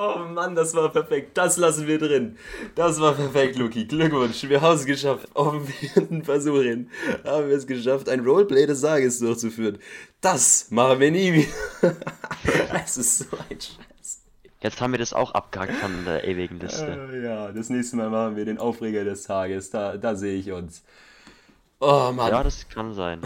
[0.00, 1.36] Oh Mann, das war perfekt.
[1.36, 2.36] Das lassen wir drin.
[2.76, 3.84] Das war perfekt, Luki.
[3.84, 4.48] Glückwunsch.
[4.48, 5.28] Wir haben es geschafft.
[5.34, 6.88] Auf dem vierten Versuch hin
[7.24, 9.78] haben wir es geschafft, ein Roleplay des Tages durchzuführen.
[10.20, 11.48] Das machen wir nie wieder.
[12.84, 14.22] Es ist so ein Scheiß.
[14.60, 17.08] Jetzt haben wir das auch abgehakt von der ewigen Liste.
[17.12, 19.70] Äh, ja, das nächste Mal machen wir den Aufreger des Tages.
[19.70, 20.84] Da, da sehe ich uns.
[21.80, 22.32] Oh Mann.
[22.32, 23.20] Ja, das kann sein.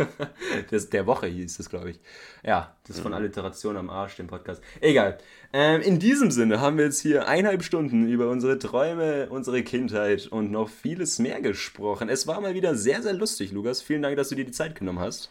[0.70, 2.00] das, der Woche hieß das, glaube ich.
[2.44, 4.62] Ja, das ist von Alliteration am Arsch, dem Podcast.
[4.82, 5.16] Egal.
[5.54, 10.26] Ähm, in diesem Sinne haben wir jetzt hier eineinhalb Stunden über unsere Träume, unsere Kindheit
[10.26, 12.10] und noch vieles mehr gesprochen.
[12.10, 13.80] Es war mal wieder sehr, sehr lustig, Lukas.
[13.80, 15.30] Vielen Dank, dass du dir die Zeit genommen hast.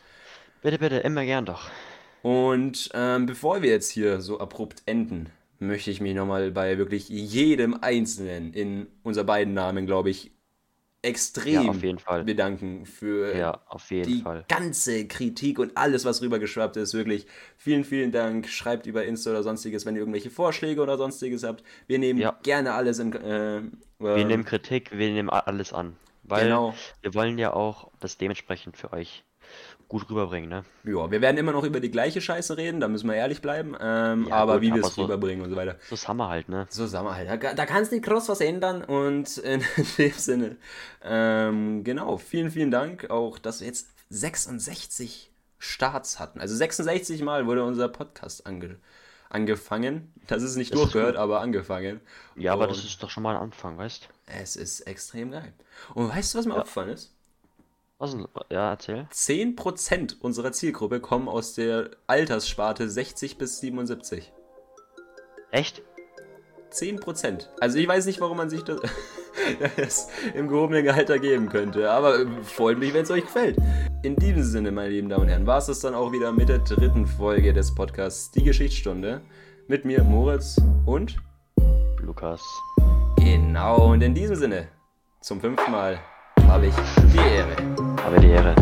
[0.63, 1.69] Bitte, bitte, immer gern doch.
[2.23, 5.29] Und ähm, bevor wir jetzt hier so abrupt enden,
[5.59, 10.31] möchte ich mich nochmal bei wirklich jedem Einzelnen in unser beiden Namen, glaube ich,
[11.01, 12.23] extrem Ja, auf jeden Fall.
[12.23, 14.45] bedanken für Ja, die Fall.
[14.47, 16.93] ganze Kritik und alles, was rübergeschwappt ist.
[16.93, 17.25] Wirklich
[17.57, 18.47] vielen, vielen Dank.
[18.49, 21.63] Schreibt über Insta oder sonstiges, wenn ihr irgendwelche Vorschläge oder sonstiges habt.
[21.87, 22.37] Wir nehmen Ja.
[22.43, 23.13] gerne alles in.
[23.13, 23.61] Äh,
[23.99, 25.95] Wir ähm, nehmen Kritik, wir nehmen alles an.
[26.23, 26.73] Weil Genau.
[27.01, 29.23] wir wollen ja auch das dementsprechend für euch
[29.89, 30.63] gut rüberbringen, ne?
[30.85, 33.75] ja, wir werden immer noch über die gleiche Scheiße reden, da müssen wir ehrlich bleiben.
[33.81, 35.77] Ähm, Ja, aber gut, wie wir es so- rüberbringen und so weiter.
[35.89, 36.67] So haben wir halt, ne?
[36.69, 39.61] So, mal halt, da, da kannst du nicht groß was ändern und in
[39.97, 40.55] dem Sinne,
[41.03, 46.39] ähm, genau, vielen, vielen Dank auch, dass wir jetzt 66 Starts hatten.
[46.39, 48.77] Also 66 Mal wurde unser Podcast ange,
[49.29, 50.13] angefangen.
[50.27, 51.21] Das ist nicht Das ist durchgehört, gut.
[51.21, 51.99] aber angefangen.
[52.35, 54.07] Ja, aber das Und ist doch schon mal ein Anfang, weißt?
[54.27, 55.51] Es ist extrem geil.
[55.95, 57.13] Und weißt du, was mir aufgefallen ist?
[57.99, 58.25] Was denn?
[58.49, 59.07] Ja, erzähl.
[59.11, 64.31] 10% unserer Zielgruppe kommen aus der Alterssparte 60 bis 77.
[65.51, 65.83] Echt?
[66.71, 67.47] 10%.
[67.59, 68.79] Also ich weiß nicht, warum man sich das,
[69.75, 73.57] das im gehobenen Alter geben könnte, aber äh, freut mich, wenn es euch gefällt.
[74.01, 76.47] In diesem Sinne, meine lieben Damen und Herren, war es das dann auch wieder mit
[76.47, 79.21] der dritten Folge des Podcasts Die Geschichtsstunde.
[79.67, 81.17] Mit mir, Moritz und
[82.01, 82.41] Lukas.
[83.17, 84.69] genau, und in diesem Sinne,
[85.21, 85.99] zum fünften Mal
[86.47, 86.75] habe ich
[87.13, 87.78] die Ehre.
[88.10, 88.55] Habe die Ehre.